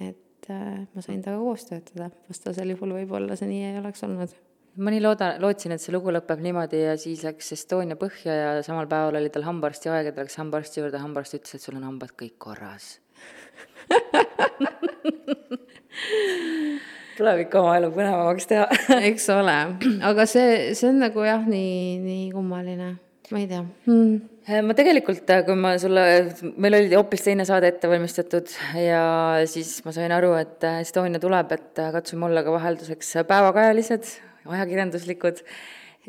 [0.00, 4.34] et äh, ma sain temaga koos töötada, vastasel juhul võib-olla see nii ei oleks olnud
[4.76, 8.50] ma nii loodan, lootsin, et see lugu lõpeb niimoodi ja siis läks Estonia põhja ja
[8.66, 11.78] samal päeval oli tal hambaarsti aeg ja ta läks hambaarsti juurde, hambaarst ütles, et sul
[11.80, 12.98] on hambad kõik korras
[17.16, 18.66] tuleb ikka oma elu põnevamaks teha.
[19.10, 19.56] Eks ole,
[20.10, 22.90] aga see, see on nagu jah, nii, nii kummaline,
[23.32, 23.62] ma ei tea.
[23.88, 24.18] Hmm..
[24.66, 26.04] ma tegelikult, kui ma sulle,
[26.62, 29.04] meil oli hoopis teine saade ette valmistatud ja
[29.50, 34.12] siis ma sain aru, et Estonia tuleb, et katsume olla ka vahelduseks päevakajalised,
[34.46, 35.40] ajakirjanduslikud.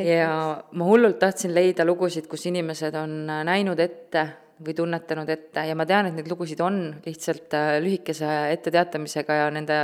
[0.04, 0.34] ja
[0.78, 4.28] ma hullult tahtsin leida lugusid, kus inimesed on näinud ette
[4.64, 9.82] või tunnetanud ette ja ma tean, et neid lugusid on lihtsalt lühikese etteteatamisega ja nende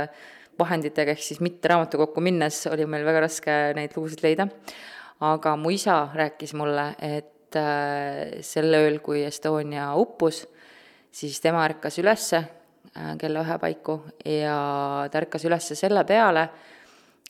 [0.58, 4.48] vahenditega, ehk siis mitte raamatukokku minnes oli meil väga raske neid lugusid leida.
[5.20, 10.42] aga mu isa rääkis mulle, et äh, sel ööl, kui Estonia uppus,
[11.14, 14.56] siis tema ärkas ülesse äh, kella ühe paiku ja
[15.10, 16.48] ta ärkas üles selle peale,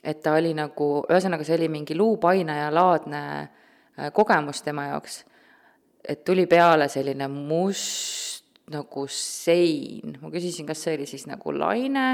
[0.03, 5.23] et ta oli nagu, ühesõnaga, see oli mingi luupainajalaadne äh, kogemus tema jaoks.
[6.09, 12.07] Et tuli peale selline must nagu sein, ma küsisin, kas see oli siis nagu laine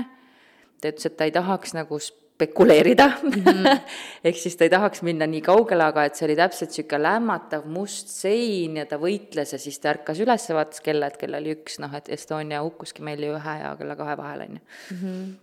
[0.81, 3.81] ta ütles, et ta ei tahaks nagu spekuleerida mm -hmm.
[4.27, 7.67] ehk siis ta ei tahaks minna nii kaugele, aga et see oli täpselt niisugune lämmatav
[7.67, 11.55] must sein ja ta võitles ja siis ta ärkas üles, vaatas kella, et kell oli
[11.55, 14.63] üks, noh, et Estonia hukkuski meil ju ühe ja kella kahe vahel, on ju.
[14.97, 15.35] Mhm.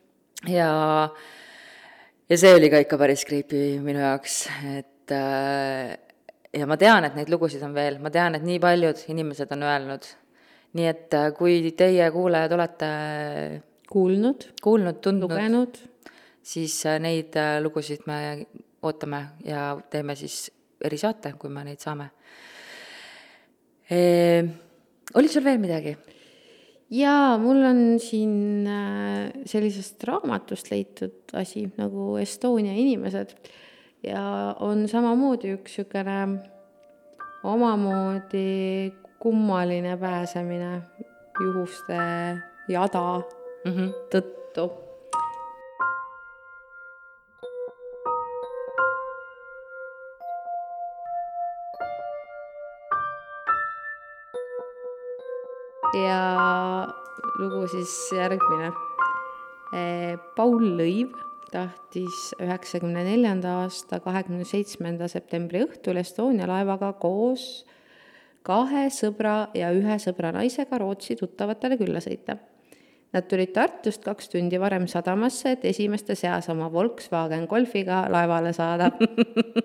[0.53, 1.10] ja,
[2.29, 5.97] ja see oli ka ikka päris creepy minu jaoks, et äh,
[6.53, 9.65] ja ma tean, et neid lugusid on veel, ma tean, et nii paljud inimesed on
[9.67, 10.07] öelnud,
[10.77, 12.91] nii et äh, kui teie kuulajad olete
[13.89, 15.79] kuulnud, kuulnud, tundnud,
[16.43, 18.19] siis äh, neid äh, lugusid me
[18.86, 20.47] ootame ja teeme siis
[20.83, 22.12] erisaate, kui me neid saame
[23.89, 23.99] e,.
[25.17, 25.95] oli sul veel midagi?
[26.93, 33.36] jaa, mul on siin äh, sellisest raamatust leitud asi nagu Estonia inimesed
[34.03, 36.39] ja on samamoodi üks niisugune
[37.43, 40.81] omamoodi kummaline pääsemine
[41.43, 41.97] juhuste
[42.67, 43.21] jada
[43.65, 43.93] mm -hmm.
[44.12, 44.88] tõttu.
[55.93, 56.88] ja
[57.39, 58.71] lugu siis järgmine.
[59.73, 61.12] Eh, Paul Lõiv
[61.53, 67.65] tahtis üheksakümne neljanda aasta kahekümne seitsmenda septembri õhtul Estonia laevaga koos
[68.47, 72.38] kahe sõbra ja ühe sõbra naisega Rootsi tuttavatele külla sõita
[73.15, 78.91] Nad tulid Tartust kaks tundi varem sadamasse, et esimeste seas oma Volkswagen Golfiga laevale saada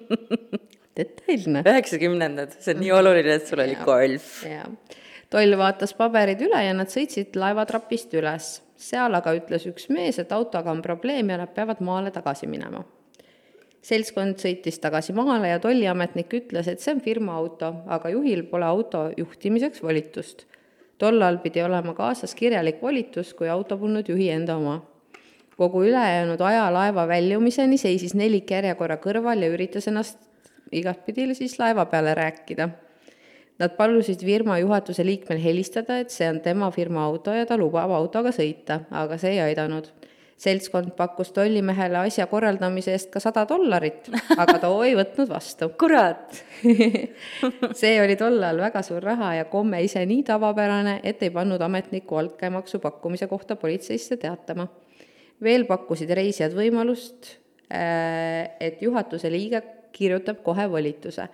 [0.98, 1.64] detailne.
[1.66, 4.28] üheksakümnendad, see on nii oluline, et sul oli golf.
[4.46, 4.68] jaa.
[5.32, 8.54] toll vaatas paberid üle ja nad sõitsid laevatrapist üles.
[8.82, 12.84] Seal aga ütles üks mees, et autoga on probleem ja nad peavad maale tagasi minema.
[13.82, 18.64] seltskond sõitis tagasi maale ja tolliametnik ütles, et see on firma auto, aga juhil pole
[18.64, 20.46] auto juhtimiseks volitust
[21.02, 24.80] tollal pidi olema kaasas kirjalik volitus, kui auto polnud juhi enda oma.
[25.56, 30.18] kogu ülejäänud aja laeva väljumiseni seisis nelik järjekorra kõrval ja üritas ennast
[30.72, 32.68] igatpidi siis laeva peale rääkida.
[33.62, 37.92] Nad palusid firma juhatuse liikmel helistada, et see on tema firma auto ja ta lubab
[37.94, 39.86] autoga sõita, aga see ei aidanud
[40.42, 45.68] seltskond pakkus tollimehele asja korraldamise eest ka sada dollarit, aga too ei võtnud vastu.
[45.80, 46.40] kurat
[47.80, 52.18] see oli tollal väga suur raha ja komme ise nii tavapärane, et ei pannud ametnikku
[52.18, 54.66] altkäemaksu pakkumise kohta politseisse teatama.
[55.42, 57.36] veel pakkusid reisijad võimalust,
[57.70, 61.28] äh, et juhatuse liige kirjutab kohe volituse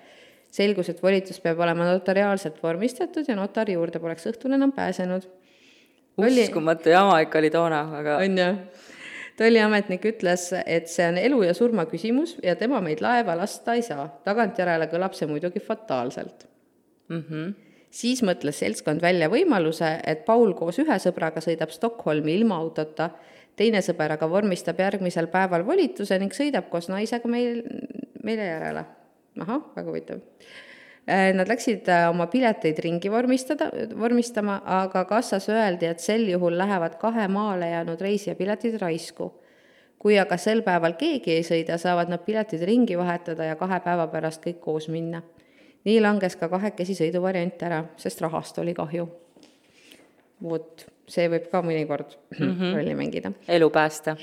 [0.51, 5.27] selgus, et volitus peab olema notariaalselt vormistatud ja notari juurde poleks õhtul enam pääsenud.
[6.19, 8.53] uskumatu jama ikka oli toona, aga on ju?
[9.39, 13.85] tolliametnik ütles, et see on elu ja surma küsimus ja tema meid laeva lasta ei
[13.87, 14.09] saa.
[14.25, 16.47] tagantjärele kõlab see muidugi fataalselt
[17.09, 17.23] mm.
[17.23, 17.55] -hmm.
[17.91, 23.11] siis mõtles seltskond välja võimaluse, et Paul koos ühe sõbraga sõidab Stockholmi ilma autota,
[23.57, 27.63] teine sõber aga vormistab järgmisel päeval volituse ning sõidab koos naisega meil,
[28.23, 28.85] meile järele.
[29.45, 30.21] Ahah, väga huvitav
[31.09, 36.59] Äh, nad läksid äh, oma pileteid ringi vormistada, vormistama, aga kassas öeldi, et sel juhul
[36.59, 39.33] lähevad kahe maale jäänud reisija piletid raisku.
[39.99, 44.07] kui aga sel päeval keegi ei sõida, saavad nad piletid ringi vahetada ja kahe päeva
[44.07, 45.23] pärast kõik koos minna.
[45.85, 49.09] nii langes ka kahekesi sõiduvariant ära, sest rahast oli kahju.
[50.43, 52.77] vot, see võib ka mõnikord mm -hmm.
[52.77, 53.33] rolli mängida.
[53.49, 54.17] elu päästa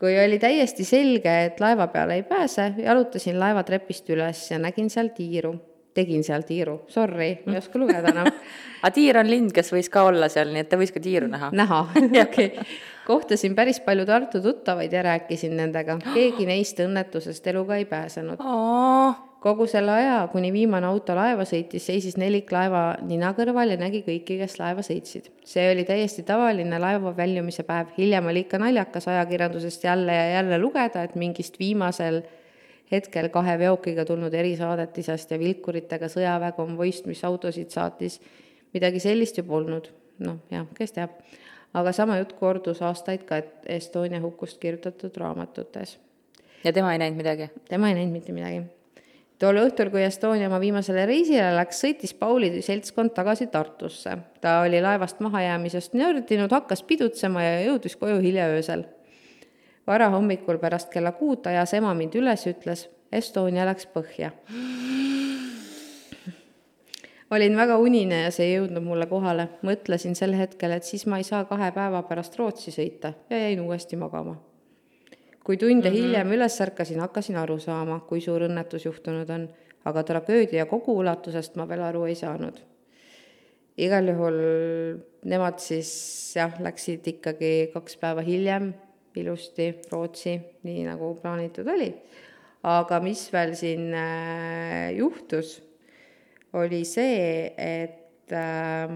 [0.00, 5.12] kui oli täiesti selge, et laeva peale ei pääse, jalutasin laevatrepist üles ja nägin seal
[5.16, 5.58] tiiru
[5.94, 8.28] tegin seal tiiru, sorry, ma ei oska lugeda enam
[8.82, 11.30] aga tiir on lind, kes võis ka olla seal, nii et ta võis ka tiiru
[11.30, 11.50] näha.
[11.56, 11.80] näha,
[12.26, 12.52] okei.
[13.06, 18.40] kohtasin päris palju Tartu tuttavaid ja rääkisin nendega, keegi neist õnnetusest eluga ei pääsenud.
[19.40, 24.02] Kogu selle aja, kuni viimane auto laeva sõitis, seisis nelik laeva nina kõrval ja nägi
[24.04, 25.30] kõiki, kes laeva sõitsid.
[25.44, 30.58] see oli täiesti tavaline laeva väljumise päev, hiljem oli ikka naljakas ajakirjandusest jälle ja jälle
[30.58, 32.22] lugeda, et mingist viimasel
[32.92, 38.20] hetkel kahe veokiga tulnud erisaadetisest ja vilkuritega sõjaväekonvoist, mis autosid saatis,
[38.74, 39.88] midagi sellist ju polnud,
[40.26, 41.16] noh jah, kes teab.
[41.74, 45.98] aga sama jutt kordus aastaid ka Estonia hukust kirjutatud raamatutes.
[46.64, 47.48] ja tema ei näinud midagi?
[47.68, 48.79] tema ei näinud mitte midagi.
[49.40, 54.16] Tol õhtul, kui Estonia oma viimasele reisile läks, sõitis Pauli seltskond tagasi Tartusse.
[54.40, 58.84] ta oli laevast mahajäämisest nördinud, hakkas pidutsema ja jõudis koju hilja öösel
[59.90, 64.30] varahommikul pärast kella kuut ajas ema mind üles, ütles, Estonia läks põhja.
[67.30, 69.48] olin väga unine ja see ei jõudnud mulle kohale.
[69.66, 73.60] mõtlesin sel hetkel, et siis ma ei saa kahe päeva pärast Rootsi sõita ja jäin
[73.66, 74.36] uuesti magama.
[75.44, 75.98] Kui tunde mm -hmm.
[75.98, 79.48] hiljem üles ärkasin, hakkasin aru saama, kui suur õnnetus juhtunud on,
[79.84, 82.60] aga tragöödia kogu ulatusest ma veel aru ei saanud
[83.80, 84.38] igal juhul
[85.30, 85.90] nemad siis
[86.36, 88.72] jah, läksid ikkagi kaks päeva hiljem
[89.18, 90.36] ilusti Rootsi,
[90.66, 91.90] nii nagu plaanitud oli.
[92.62, 95.56] aga mis veel siin äh, juhtus,
[96.52, 98.92] oli see, et äh,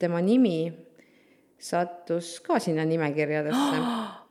[0.00, 0.72] tema nimi
[1.60, 3.82] sattus ka sinna nimekirjadesse.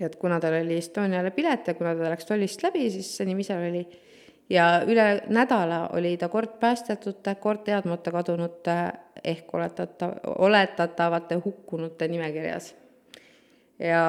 [0.00, 3.46] et kuna tal oli Estoniale pilet ja kuna ta läks tollist läbi, siis see nimi
[3.46, 3.86] seal oli.
[4.50, 8.76] ja üle nädala oli ta kord päästetute, kord teadmata kadunute
[9.24, 12.74] ehk oletata, oletatavate hukkunute nimekirjas
[13.78, 14.02] ja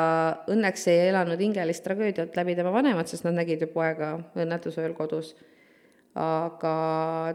[0.50, 5.36] õnneks ei elanud hingelist tragöödiat läbi tema vanemad, sest nad nägid ju poega õnnetusööl kodus.
[6.20, 6.72] aga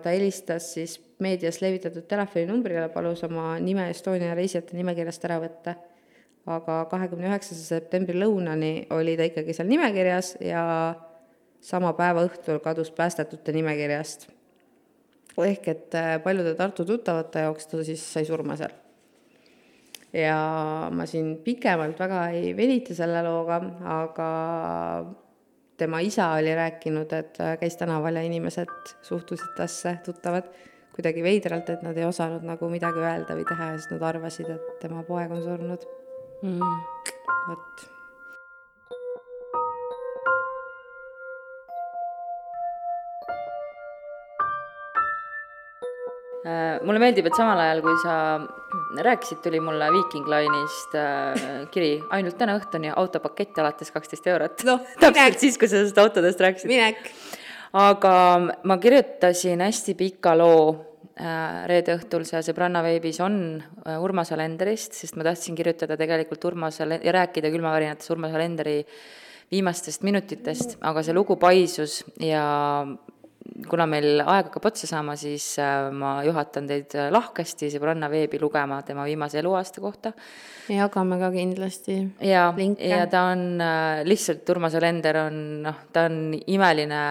[0.02, 5.76] ta helistas siis meedias levitatud telefoninumbrile, palus oma nime Estonia reisijate nimekirjast ära võtta.
[6.46, 10.62] Aga kahekümne üheksanda septembri lõunani oli ta ikkagi seal nimekirjas ja
[11.64, 14.28] sama päeva õhtul kadus päästetute nimekirjast.
[15.38, 18.74] ehk et äh, paljude Tartu tuttavate jaoks ta siis sai surma seal
[20.14, 20.36] ja
[20.94, 23.58] ma siin pikemalt väga ei venita selle looga,
[23.96, 24.28] aga
[25.76, 28.70] tema isa oli rääkinud, et käis tänaval ja inimesed
[29.02, 30.46] suhtusid tasse, tuttavad,
[30.94, 34.54] kuidagi veidralt, et nad ei osanud nagu midagi öelda või teha ja siis nad arvasid,
[34.54, 35.88] et tema poeg on surnud
[36.44, 36.78] mm..
[37.48, 37.90] vot
[46.44, 48.14] Äh, mulle meeldib, et samal ajal, kui sa
[49.00, 54.74] rääkisid, tuli mulle Viiking Line'ist äh, kiri ainult täna õhtuni autopakett alates kaksteist eurot no,.
[55.00, 56.68] täpselt siis, kui sa sellest autodest rääkisid.
[56.68, 57.00] minek.
[57.80, 58.12] aga
[58.60, 63.36] ma kirjutasin hästi pika loo reede õhtul, see Sõbranna veebis on
[64.02, 68.80] Urmas Alenderist, sest ma tahtsin kirjutada tegelikult Urmas Ale- ja rääkida külmavärinatest Urmas Alenderi
[69.52, 72.86] viimastest minutitest, aga see lugu paisus ja
[73.68, 78.40] kuna meil aeg hakkab otsa saama, siis äh, ma juhatan teid äh, lahkesti sõbranna veebi
[78.40, 80.12] lugema tema viimase eluaasta kohta.
[80.72, 82.46] jagame ka kindlasti ja,
[82.80, 85.36] ja ta on äh, lihtsalt, Urmas Olender on
[85.66, 87.02] noh, ta on imeline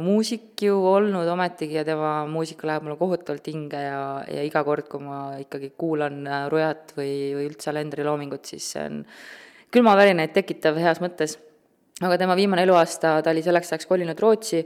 [0.00, 4.88] muusik ju olnud ometigi ja tema muusika läheb mulle kohutavalt hinge ja, ja iga kord,
[4.88, 9.00] kui ma ikkagi kuulan Rujat või, või üldse Olenderi loomingut, siis see on
[9.74, 11.36] külmavärinaid tekitav heas mõttes.
[12.00, 14.64] aga tema viimane eluaasta, ta oli selleks ajaks kolinud Rootsi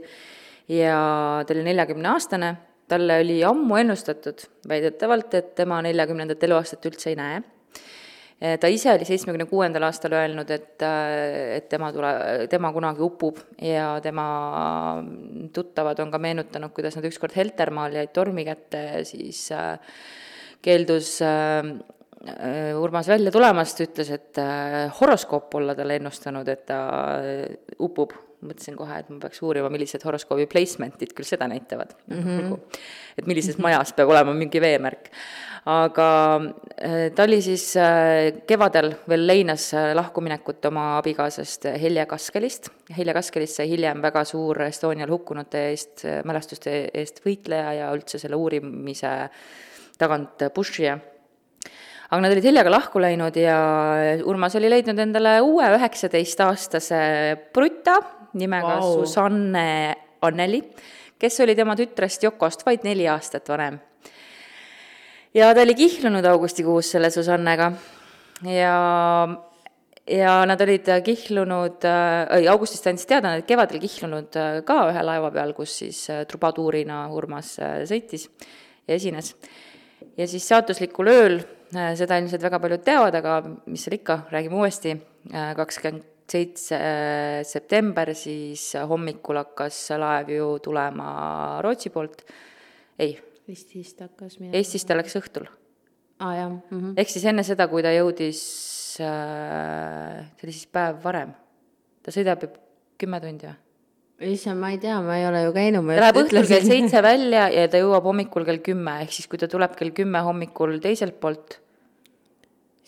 [0.69, 0.97] ja
[1.45, 2.55] ta oli neljakümneaastane,
[2.89, 7.41] talle oli ammu ennustatud väidetavalt, et tema neljakümnendat eluaastat üldse ei näe.
[8.61, 10.77] ta ise oli seitsmekümne kuuendal aastal öelnud, et,
[11.57, 12.13] et tema tule,
[12.49, 14.29] tema kunagi upub ja tema
[15.53, 19.77] tuttavad on ka meenutanud, kuidas nad ükskord Heltermaal jäid tormi kätte ja siis äh,
[20.61, 21.19] keeldus
[22.79, 24.39] Urmas välja tulemast, ütles, et
[24.99, 26.79] horoskoop olla talle ennustanud, et ta
[27.79, 28.11] upub
[28.45, 32.23] mõtlesin kohe, et ma peaks uurima, millised horoskoobi placement'id küll seda näitavad mm.
[32.23, 32.81] -hmm.
[33.19, 35.09] et millises majas peab olema mingi veemärk.
[35.65, 36.09] aga
[36.39, 42.69] äh, ta oli siis äh, kevadel veel leinas äh, lahkuminekut oma abikaasast Helje Kaskelist.
[42.97, 48.35] Helje Kaskelist sai hiljem väga suur Estonial hukkunute eest, mälestuste eest võitleja ja üldse selle
[48.35, 49.29] uurimise
[49.99, 50.99] tagant pushija
[52.09, 53.57] aga nad olid Heljaga lahku läinud ja
[54.25, 57.01] Urmas oli leidnud endale uue üheksateistaastase
[57.53, 57.99] bruta,
[58.33, 58.99] nimega wow.
[58.99, 60.63] Susanne Anneli,
[61.19, 63.79] kes oli tema tütrest Yokost vaid neli aastat vanem.
[65.33, 67.71] ja ta oli kihlunud augustikuus selle Susannega
[68.43, 68.75] ja
[70.09, 75.05] ja nad olid kihlunud äh,, augustis ta andis teada, nad kevadel kihlunud äh, ka ühe
[75.05, 78.27] laeva peal, kus siis äh, trubaduurina Urmas äh, sõitis
[78.87, 79.35] ja esines.
[80.17, 83.33] ja siis saatuslikul ööl seda ilmselt väga paljud teavad, aga
[83.69, 84.95] mis seal ikka, räägime uuesti,
[85.29, 91.09] kakskümmend seitse äh, september, siis hommikul hakkas laev ju tulema
[91.65, 92.23] Rootsi poolt,
[92.99, 93.17] ei.
[93.49, 94.57] Eestist hakkas minema.
[94.59, 95.47] Eestist ta läks õhtul.
[96.19, 96.93] aa ah,, jah mm -hmm..
[96.99, 98.41] ehk siis enne seda, kui ta jõudis
[99.01, 101.31] äh,, see oli siis päev varem,
[102.03, 102.49] ta sõidab ju
[102.99, 104.33] kümme tundi või?
[104.33, 105.87] issand, ma ei tea, ma ei ole ju käinud.
[105.87, 109.39] ta läheb õhtul kell seitse välja ja ta jõuab hommikul kell kümme, ehk siis kui
[109.39, 111.59] ta tuleb kell kümme hommikul teiselt poolt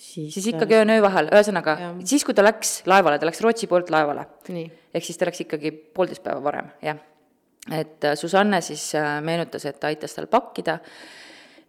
[0.02, 1.78] siis, siis ikkagi on öö vahel, ühesõnaga,
[2.08, 4.26] siis kui ta läks laevale, ta läks Rootsi poolt laevale.
[4.94, 7.00] ehk siis ta läks ikkagi poolteist päeva varem, jah.
[7.72, 10.80] et äh, Susanne siis äh, meenutas, et ta aitas tal pakkida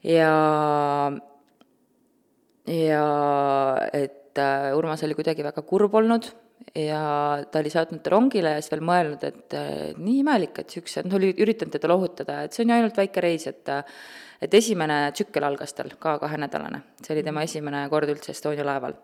[0.09, 0.33] ja,
[2.67, 3.05] ja
[3.93, 6.33] et äh, Urmas oli kuidagi väga kurb olnud
[6.77, 7.03] ja
[7.51, 9.57] ta oli saatnud ta rongile ja siis veel mõelnud, et
[9.99, 13.25] nii imelik, et niisuguse, noh, oli üritanud teda lohutada, et see on ju ainult väike
[13.25, 13.73] reis, et
[14.43, 18.97] et esimene tsükkel algas tal ka kahenädalane, see oli tema esimene kord üldse Estonia laeval.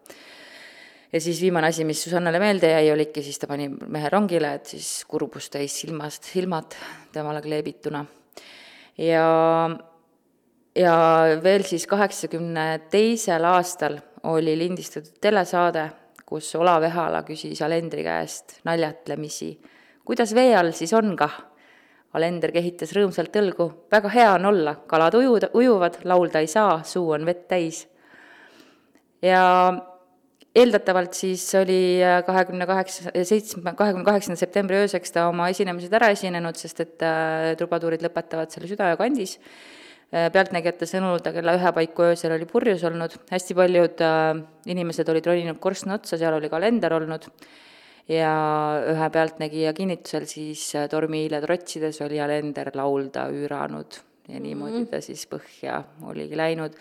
[1.12, 4.66] ja siis viimane asi, mis Susannale meelde jäi, oligi siis ta pani mehe rongile, et
[4.74, 6.74] siis kurbus täis silmast, silmad
[7.12, 8.04] temale kleebituna.
[8.98, 9.28] ja,
[10.74, 10.96] ja
[11.42, 15.88] veel siis kaheksakümne teisel aastal oli lindistatud telesaade,
[16.28, 19.54] kus Olav Ehala küsis Alendri käest naljatlemisi,
[20.04, 21.38] kuidas vee all siis on kah
[22.16, 27.12] Alender kehitas rõõmsalt õlgu, väga hea on olla, kalad ujuda, ujuvad, laulda ei saa, suu
[27.16, 27.86] on vett täis.
[29.22, 29.42] ja
[30.56, 36.08] eeldatavalt siis oli äh, kahekümne kaheksa, seitsme, kahekümne kaheksanda septembri ööseks ta oma esinemised ära
[36.14, 39.78] esinenud, sest et äh, trubatuurid lõpetavad seal Südaöö kandis äh,.
[40.08, 44.42] Pealtnägijate sõnul ta kella ühe paiku öösel oli purjus olnud, hästi paljud äh,
[44.72, 47.28] inimesed olid roninud korstna otsa, seal oli kalender olnud.
[48.08, 48.32] Ja
[48.88, 54.00] ühe pealtnägija kinnitusel siis äh, tormihiile trotsides oli Alender laulda üüranud.
[54.28, 54.88] Ja niimoodi mhm.
[54.90, 56.76] ta siis põhja oligi läinud.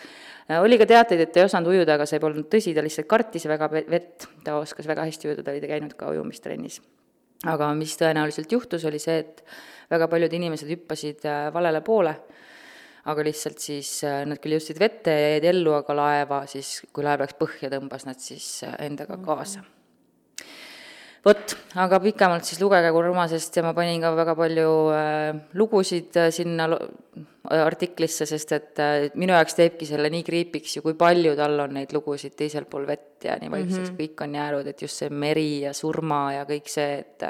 [0.48, 3.12] Äh, oli ka teateid, et ta ei osanud ujuda, aga see polnud tõsi, ta lihtsalt
[3.12, 6.80] kartis väga vett, ta oskas väga hästi ujuda, ta oli käinud ka ujumistrennis.
[7.46, 9.44] aga mis tõenäoliselt juhtus, oli see, et
[9.92, 12.16] väga paljud inimesed hüppasid äh, valele poole,
[13.08, 17.24] aga lihtsalt siis nad küll jõudsid vette ja jäid ellu, aga laeva siis, kui laev
[17.24, 19.66] läks põhja, tõmbas nad siis endaga kaasa mm.
[19.66, 19.77] -hmm
[21.28, 26.30] vot, aga pikemalt siis lugege Urmasest ja ma panin ka väga palju äh, lugusid äh,
[26.34, 31.36] sinna äh, artiklisse, sest et äh, minu jaoks teebki selle nii kriipiks ju, kui palju
[31.40, 34.00] tal on neid lugusid teisel pool vett ja nii vaikseks mm -hmm.
[34.04, 37.28] kõik on jäänud, et just see meri ja surma ja kõik see, et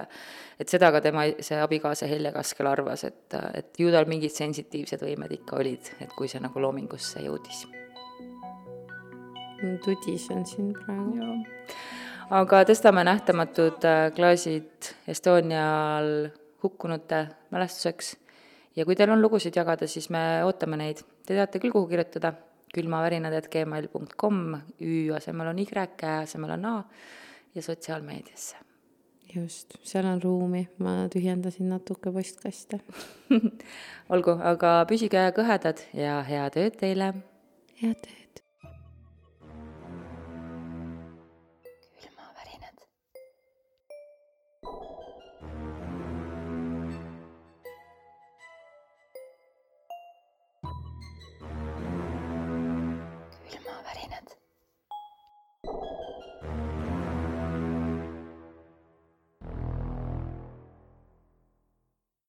[0.60, 5.02] et seda ka tema, see abikaasa Helje Kaskel arvas, et, et ju tal mingid sensitiivsed
[5.02, 7.68] võimed ikka olid, et kui see nagu loomingusse jõudis.
[9.86, 11.46] tudisen siin praegu
[12.30, 16.30] aga tõstame nähtamatud äh, klaasid Estonial
[16.64, 17.24] hukkunute
[17.54, 18.16] mälestuseks
[18.76, 21.04] ja kui teil on lugusid jagada, siis me ootame neid.
[21.26, 22.34] Te teate küll, kuhu kirjutada,
[22.76, 24.40] külmavärinad.gmail.com,
[24.84, 25.68] Ü asemel on Y,
[26.04, 26.78] Ä asemel on A
[27.56, 28.56] ja sotsiaalmeediasse.
[29.36, 32.80] just, seal on ruumi, ma tühjendasin natuke postkaste
[34.14, 37.12] olgu, aga püsige kõhedad ja head ööd teile!
[37.82, 38.27] head ööd!